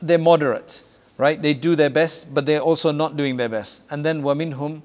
[0.01, 0.83] They're moderate,
[1.19, 1.41] right?
[1.41, 3.83] They do their best, but they're also not doing their best.
[3.91, 4.83] And then وَمِنْهُمْ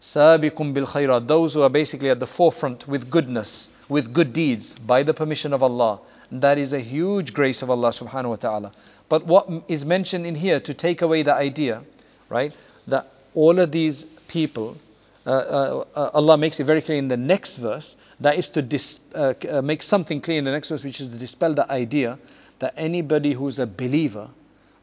[0.00, 5.02] سَابِقٌ بِالْخَيْرَاتِ Those who are basically at the forefront with goodness, with good deeds, by
[5.02, 6.00] the permission of Allah.
[6.30, 8.72] That is a huge grace of Allah subhanahu wa ta'ala.
[9.08, 11.82] But what is mentioned in here to take away the idea,
[12.28, 12.54] right,
[12.86, 14.77] that all of these people,
[15.25, 18.61] uh, uh, uh Allah makes it very clear in the next verse, that is to
[18.61, 21.69] dis, uh, uh, make something clear in the next verse, which is to dispel the
[21.71, 22.19] idea
[22.59, 24.29] that anybody who's a believer,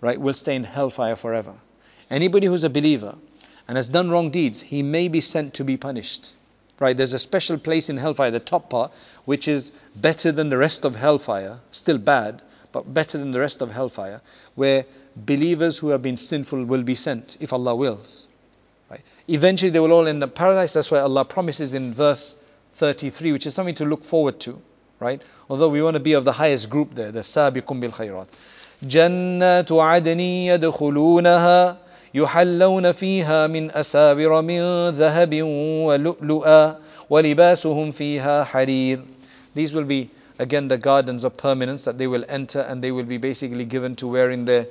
[0.00, 1.54] right, will stay in hellfire forever.
[2.10, 3.14] Anybody who's a believer
[3.68, 6.32] and has done wrong deeds, he may be sent to be punished.
[6.78, 6.96] Right?
[6.96, 8.92] There's a special place in hellfire, the top part,
[9.24, 12.42] which is better than the rest of hellfire, still bad,
[12.72, 14.20] but better than the rest of hellfire,
[14.54, 14.84] where
[15.16, 18.26] believers who have been sinful will be sent if Allah wills.
[19.28, 20.72] Eventually, they will all end up paradise.
[20.72, 22.36] That's why Allah promises in verse
[22.76, 24.60] 33, which is something to look forward to,
[25.00, 25.22] right?
[25.50, 28.28] Although we want to be of the highest group there, the sabiqun bil khayrat.
[28.84, 31.76] جنات عدن يدخلونها
[32.14, 35.42] يحلون فيها من أسابر من ذهب
[35.86, 36.76] ولؤلؤا
[37.10, 39.02] ولباسهم فيها حرير
[39.54, 43.04] These will be again the gardens of permanence that they will enter and they will
[43.04, 44.66] be basically given to wearing their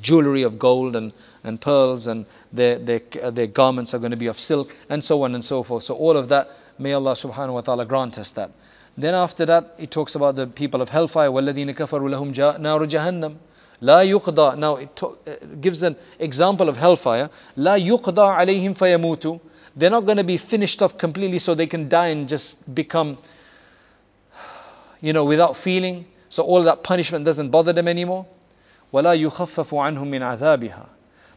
[0.00, 1.12] jewelry of gold and
[1.45, 2.99] and pearls and their, their,
[3.31, 5.83] their garments are going to be of silk and so on and so forth.
[5.83, 8.51] So all of that, may Allah subhanahu wa ta'ala grant us that.
[8.97, 11.29] Then after that, he talks about the people of hellfire.
[11.29, 13.37] وَالَّذِينَ كَفَرُوا لَهُمْ نَارُ جَهَنَّمْ
[13.81, 19.39] لا يقضى now it to, uh, gives an example of hellfire لا يقضى عليهم فيموتوا
[19.75, 23.17] they're not going to be finished off completely so they can die and just become
[25.01, 28.25] you know without feeling so all that punishment doesn't bother them anymore
[28.93, 30.85] ولا يخفف عنهم من عذابها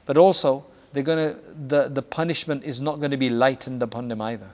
[0.08, 4.08] but also they're going to the, the punishment is not going to be lightened upon
[4.08, 4.50] them either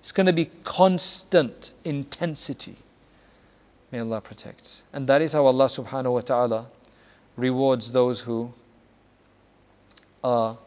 [0.00, 2.76] it's going to be constant intensity
[3.92, 6.66] may Allah protect and that is how Allah subhanahu wa ta'ala
[7.36, 8.52] rewards those who
[10.24, 10.58] are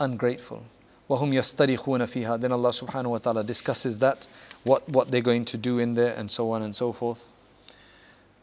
[0.00, 0.64] ungrateful.
[1.08, 4.26] وَهُمْ يَسْتَرِخُونَ فِيهَا Then Allah subhanahu wa ta'ala discusses that,
[4.64, 7.24] what, what they're going to do in there, and so on and so forth.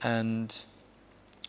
[0.02, 0.58] And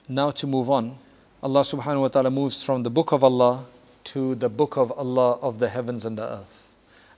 [0.08, 0.98] now to move on,
[1.41, 3.65] Allah subhanahu wa ta'ala moves from the book of Allah
[4.05, 6.67] to the book of Allah of the heavens and the earth.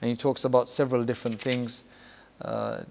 [0.02, 1.84] And He talks about several different things
[2.42, 2.82] uh,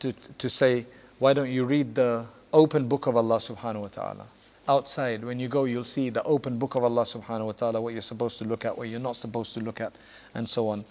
[0.00, 0.86] to, to say,
[1.18, 4.26] why don't you read the open book of Allah subhanahu wa ta'ala?
[4.68, 7.92] outside, when you go, you'll see the open book of Allah subhanahu wa ta'ala, what
[7.92, 9.92] you're supposed to look at, what you're not supposed to look at,
[10.34, 10.84] and so on.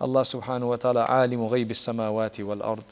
[0.00, 2.84] Allah subhanahu wa ta'ala, alimu ghaybi samawati wal ard.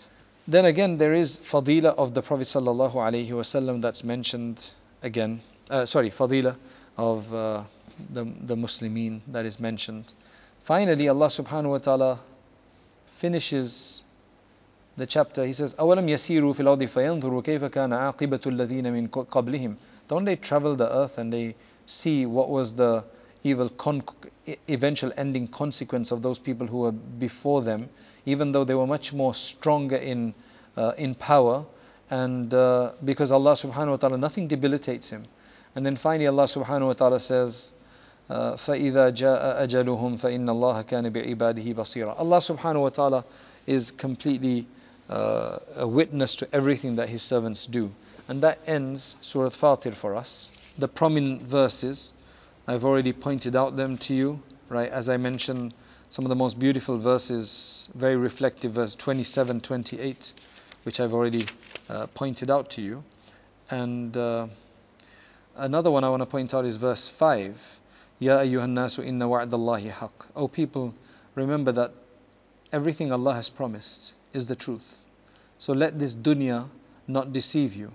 [0.46, 4.70] Then again, there is fadila of the Prophet sallallahu alaihi wasallam that's mentioned
[5.02, 6.55] again Uh, sorry, fadila
[6.97, 7.63] of uh,
[8.13, 10.11] the, the Muslimin that is mentioned.
[10.63, 12.19] Finally, Allah subhanahu wa ta'ala
[13.19, 14.03] finishes
[14.97, 15.45] the chapter.
[15.45, 19.77] He says, أَوَلَمْ يَسِيرُوا فِي الْأَرْضِ فَيَنْظُرُوا كَيْفَ كَانَ عَاقِبَةُ الَّذِينَ مِنْ قَبْلِهِمْ
[20.11, 21.55] don't they travel the earth and they
[21.85, 23.01] see what was the
[23.43, 24.03] evil con-
[24.67, 27.87] eventual ending consequence of those people who were before them,
[28.25, 30.33] even though they were much more stronger in,
[30.75, 31.65] uh, in power,
[32.09, 35.23] and uh, because Allah subhanahu wa ta'ala, nothing debilitates him.
[35.75, 37.71] And then finally, Allah subhanahu wa ta'ala says,
[38.29, 43.25] uh, فَإِذَا جَاءَ أَجَلُهُمْ فَإِنَّ اللَّهَ كَانَ بِعِبَادِهِ بَصِيرًا Allah subhanahu wa ta'ala
[43.67, 44.67] is completely
[45.09, 47.91] uh, a witness to everything that His servants do.
[48.27, 50.49] And that ends Surah Fatir for us.
[50.77, 52.13] The prominent verses,
[52.67, 54.89] I've already pointed out them to you, right?
[54.89, 55.73] As I mentioned,
[56.09, 60.33] some of the most beautiful verses, very reflective, verse 27, 28,
[60.83, 61.47] which I've already
[61.89, 63.03] uh, pointed out to you.
[63.69, 64.47] And uh,
[65.56, 67.56] another one I want to point out is verse 5.
[68.18, 70.26] Ya ayyuhan nasu inna wa'dallahi haq.
[70.34, 70.94] Oh people,
[71.34, 71.92] remember that
[72.72, 74.96] everything Allah has promised is the truth.
[75.58, 76.68] So let this dunya
[77.06, 77.92] not deceive you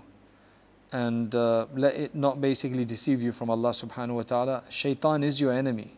[0.92, 4.62] and uh, let it not basically deceive you from Allah subhanahu wa ta'ala.
[4.68, 5.92] Shaitan is your enemy,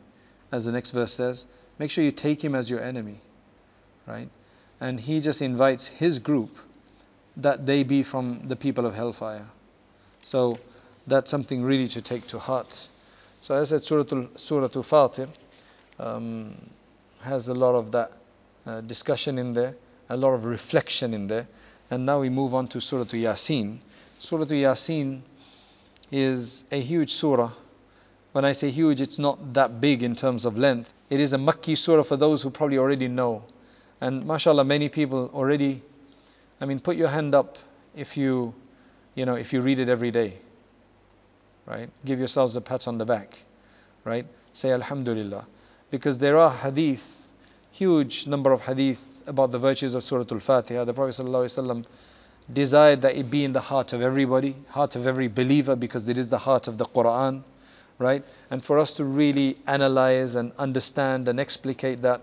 [0.53, 1.47] as the next verse says.
[1.79, 3.21] Make sure you take him as your enemy,
[4.07, 4.29] right?
[4.81, 6.57] And he just invites his group
[7.37, 9.47] that they be from the people of hellfire.
[10.23, 10.59] So
[11.07, 12.89] that's something really to take to heart.
[13.41, 15.29] So as I said, Surah, Surah Fatir
[15.99, 16.55] um,
[17.21, 18.13] has a lot of that
[18.67, 19.75] uh, discussion in there,
[20.09, 21.47] a lot of reflection in there.
[21.91, 23.79] And now we move on to Surah Yasin.
[24.19, 25.21] Surah Yasin
[26.11, 27.53] is a huge surah.
[28.33, 30.91] When I say huge, it's not that big in terms of length.
[31.11, 33.45] It is a Makki surah for those who probably already know.
[34.01, 35.83] And mashallah, many people already,
[36.61, 37.59] I mean, put your hand up
[37.95, 38.55] if you,
[39.15, 40.39] you know, if you read it every day.
[41.67, 41.89] Right?
[42.05, 43.39] Give yourselves a pat on the back.
[44.05, 44.27] right?
[44.53, 45.47] Say Alhamdulillah.
[45.91, 47.05] Because there are hadith,
[47.73, 50.85] huge number of hadith about the virtues of Surah Al Fatiha.
[50.85, 51.85] The Prophet ﷺ
[52.53, 56.19] desired that it be in the heart of everybody, heart of every believer, because it
[56.19, 57.43] is the heart of the Quran,
[57.99, 58.23] right?
[58.51, 62.21] And for us to really analyze and understand and explicate that,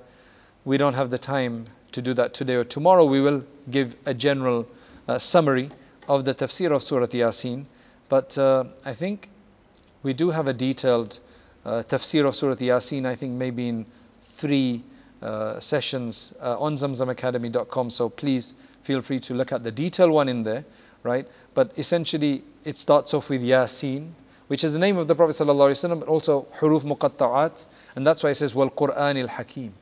[0.63, 3.03] we don't have the time to do that today or tomorrow.
[3.03, 4.67] We will give a general
[5.07, 5.71] uh, summary
[6.07, 7.65] of the tafsir of Surah Yasin,
[8.09, 9.30] but uh, I think
[10.03, 11.19] we do have a detailed
[11.65, 13.85] uh, tafsir of Surah Yasin, I think maybe in
[14.37, 14.83] three
[15.21, 17.91] uh, sessions uh, on zamzamacademy.com.
[17.91, 20.65] So please feel free to look at the detailed one in there,
[21.03, 21.27] right?
[21.53, 24.11] But essentially, it starts off with Yasin,
[24.47, 28.31] which is the name of the Prophet ﷺ, but also huruf muqatta'at, and that's why
[28.31, 29.73] it says, Wal Quran al Hakim.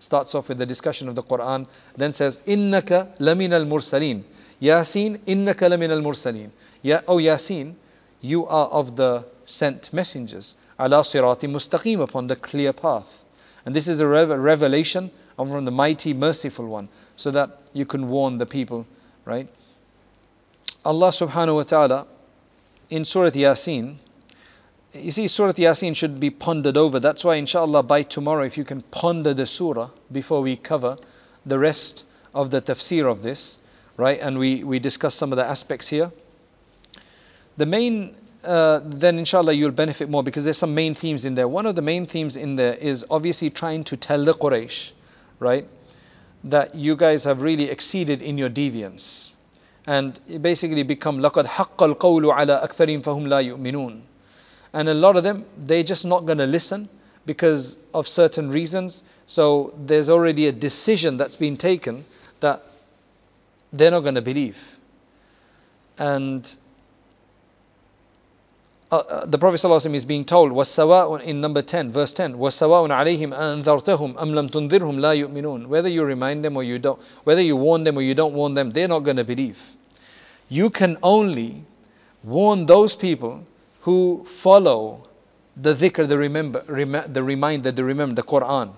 [0.00, 4.24] Starts off with the discussion of the Quran, then says, Innaka lamin al mursaleen.
[4.60, 6.50] Yasin, innaka lamin al mursaleen.
[6.82, 7.74] Ya, oh Yasin,
[8.20, 10.54] you are of the sent messengers.
[10.78, 13.24] Ala sirati mustaqim, upon the clear path.
[13.64, 18.38] And this is a revelation from the mighty, merciful one, so that you can warn
[18.38, 18.86] the people,
[19.24, 19.48] right?
[20.84, 22.06] Allah subhanahu wa ta'ala
[22.90, 23.96] in Surah Yasin,
[24.92, 27.00] you see, Surah Yasin should be pondered over.
[27.00, 30.98] That's why, inshallah, by tomorrow, if you can ponder the surah before we cover
[31.46, 33.58] the rest of the tafsir of this,
[33.96, 34.18] right?
[34.20, 36.12] And we, we discuss some of the aspects here.
[37.56, 41.47] The main, uh, then inshallah, you'll benefit more because there's some main themes in there.
[41.47, 44.91] One of the main themes in there is obviously trying to tell the Quraysh,
[45.39, 45.67] right?
[46.43, 49.31] That you guys have really exceeded in your deviance.
[49.85, 54.01] And basically become لَقَدْ حَقَّ الْقَوْلُ عَلَىٰ أَكْثَرِهِمْ فَهُمْ لَا يُؤْمِنُونَ
[54.73, 56.89] and a lot of them, they're just not going to listen
[57.25, 59.03] because of certain reasons.
[59.25, 62.05] So there's already a decision that's been taken
[62.41, 62.63] that
[63.73, 64.57] they're not going to believe.
[65.97, 66.53] And
[68.91, 72.89] uh, uh, the Prophet ﷺ is being told, وَالسَّوَاءٌ in number 10, verse 10, وَالسَّوَاءٌ
[72.89, 77.41] عَلَيْهِمْ أَنذَرْتَهُمْ أَمْ لَمْ تُنذِرْهُمْ لَا يُؤْمِنُونَ Whether you remind them or you don't, whether
[77.41, 79.57] you warn them or you don't warn them, they're not going to believe.
[80.47, 81.65] You can only
[82.23, 83.45] warn those people
[83.81, 85.05] who follow
[85.57, 88.71] the dhikr, the remember, rem- the reminder, the remember, the Quran,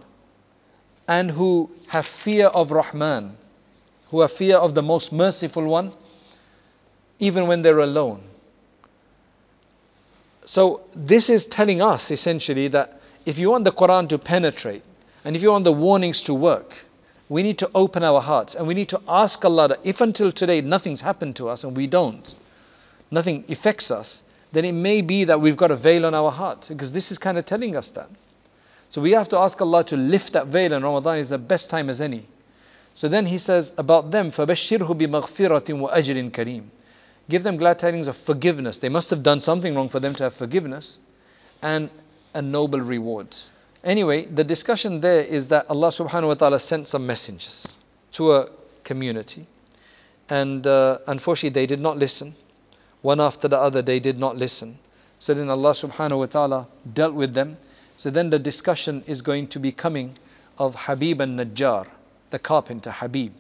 [1.07, 3.37] and who have fear of Rahman,
[4.09, 5.91] who have fear of the most merciful one,
[7.19, 8.23] even when they're alone.
[10.45, 14.83] So, this is telling us essentially that if you want the Quran to penetrate,
[15.23, 16.73] and if you want the warnings to work,
[17.29, 20.31] we need to open our hearts and we need to ask Allah that if until
[20.31, 22.33] today nothing's happened to us and we don't,
[23.11, 26.65] nothing affects us, then it may be that we've got a veil on our heart
[26.69, 28.09] because this is kind of telling us that.
[28.89, 31.69] So we have to ask Allah to lift that veil and Ramadan is the best
[31.69, 32.25] time as any.
[32.95, 36.63] So then he says about them, فَبَشِّرْهُ بِمَغْفِرَةٍ وَأَجْرٍ كَرِيمٍ
[37.28, 38.78] Give them glad tidings of forgiveness.
[38.78, 40.98] They must have done something wrong for them to have forgiveness
[41.62, 41.88] and
[42.34, 43.28] a noble reward.
[43.82, 47.76] Anyway, the discussion there is that Allah subhanahu wa ta'ala sent some messengers
[48.12, 48.50] to a
[48.82, 49.46] community.
[50.28, 52.34] And uh, unfortunately, they did not listen
[53.04, 54.78] one after the other, they did not listen.
[55.18, 57.58] So then Allah subhanahu wa ta'ala dealt with them.
[57.98, 60.16] So then the discussion is going to be coming
[60.56, 61.86] of Habib an-Najjar,
[62.30, 63.32] the carpenter Habib.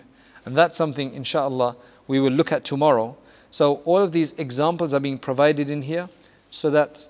[0.44, 1.76] And that's something, inshallah,
[2.06, 3.16] we will look at tomorrow.
[3.53, 6.09] So all of these examples are being provided in here
[6.51, 7.07] so that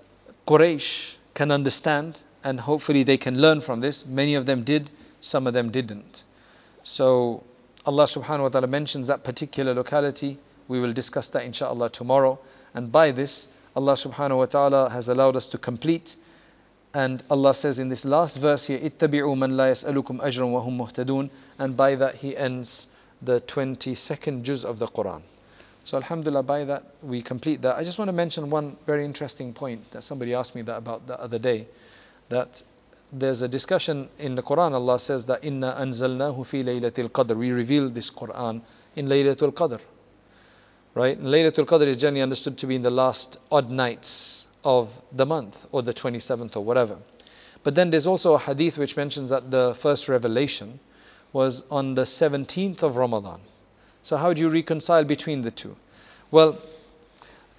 [0.48, 4.06] Quraysh can understand and hopefully they can learn from this.
[4.06, 6.24] Many of them did, some of them didn't.
[6.84, 7.44] So
[7.86, 12.40] Allah subhanahu wa ta'ala mentions that particular locality we will discuss that inshallah tomorrow.
[12.74, 16.16] And by this, Allah subhanahu wa ta'ala has allowed us to complete.
[16.94, 21.30] And Allah says in this last verse here, اتبعوا من لا يسألكم أجرا وهم مهتدون.
[21.58, 22.88] And by that he ends
[23.22, 25.22] the 22nd juz of the Quran.
[25.85, 27.77] So Alhamdulillah, by that we complete that.
[27.77, 31.07] I just want to mention one very interesting point that somebody asked me that about
[31.07, 31.69] the other day.
[32.31, 32.63] That
[33.13, 34.73] there's a discussion in the Quran.
[34.73, 37.37] Allah says that inna anzalnahu fi laylatil qadr.
[37.37, 38.63] We revealed this Quran
[38.97, 39.81] in Laylatul Qadr
[40.95, 41.21] right?
[41.21, 45.67] Laylatul Qadr is generally understood to be in the last odd nights of the month
[45.73, 46.99] or the 27th or whatever.
[47.63, 50.81] But then there's also a hadith which mentions that the first revelation
[51.33, 53.41] was on the 17th of Ramadan.
[54.05, 55.75] So how do you reconcile between the two?
[56.31, 56.59] Well,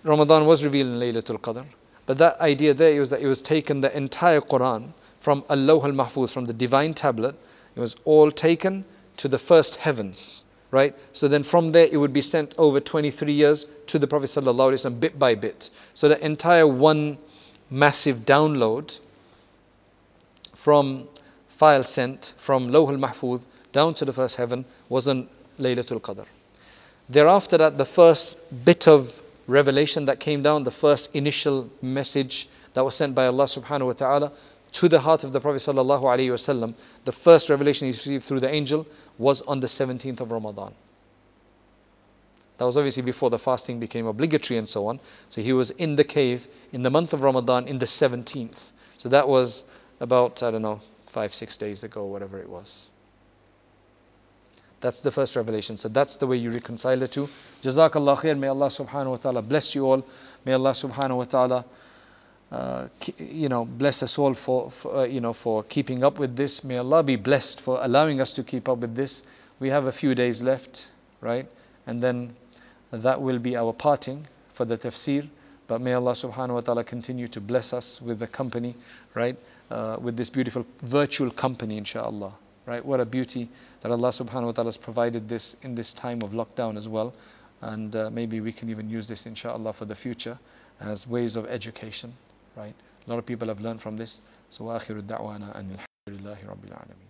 [0.04, 1.66] Ramadan was revealed in Laylatul Qadr,
[2.06, 6.32] but that idea there was that it was taken the entire Quran from al-Lawh al-Mahfuz,
[6.32, 7.36] from the divine tablet,
[7.76, 8.86] it was all taken
[9.18, 10.44] to the first heavens
[10.76, 10.94] right?
[11.14, 15.00] So then from there it would be sent over 23 years to the Prophet ﷺ
[15.00, 15.70] bit by bit.
[15.94, 17.18] So the entire one
[17.70, 19.00] massive download
[20.54, 21.08] from
[21.48, 23.42] file sent from Lawh al-Mahfuz
[23.72, 26.26] down to the first heaven was on Laylatul Qadr.
[27.08, 29.14] Thereafter that the first bit of
[29.48, 33.94] revelation that came down, the first initial message that was sent by Allah subhanahu wa
[33.94, 34.32] ta'ala
[34.74, 36.74] to the heart of the Prophet sallallahu alaihi wasallam,
[37.06, 38.88] the first revelation he received through the angel
[39.18, 40.74] was on the 17th of Ramadan.
[42.58, 45.00] That was obviously before the fasting became obligatory and so on.
[45.30, 48.72] So he was in the cave in the month of Ramadan in the 17th.
[48.98, 49.64] So that was
[50.00, 52.88] about, I don't know, five, six days ago, whatever it was.
[54.82, 55.78] That's the first revelation.
[55.78, 57.30] So that's the way you reconcile the two.
[57.64, 58.38] Jazakallah khair.
[58.38, 60.06] May Allah subhanahu wa ta'ala bless you all.
[60.44, 61.66] May Allah subhanahu wa ta'ala
[62.52, 66.36] uh, you know, bless us all for, for uh, you know, for keeping up with
[66.36, 66.64] this.
[66.64, 69.24] May Allah be blessed for allowing us to keep up with this.
[69.60, 70.86] We have a few days left,
[71.22, 71.48] right?
[71.88, 72.36] And then
[72.92, 75.28] that will be our parting for the tafsir.
[75.68, 78.76] But may Allah subhanahu wa ta'ala continue to bless us with the company,
[79.16, 79.36] right?
[79.72, 82.34] Uh, with this beautiful virtual company, inshallah.
[82.68, 82.86] Right?
[82.86, 83.50] What a beauty
[83.85, 87.15] that Allah subhanahu wa ta'ala has provided this in this time of lockdown as well.
[87.63, 90.39] And uh, maybe we can even use this, inshallah, for the future
[90.81, 92.15] as ways of education.
[92.57, 92.75] Right?
[93.07, 94.21] A lot of people have learned from this.
[94.51, 97.04] So, وآخر الدعوانا أن الحمد لله رب العالمين.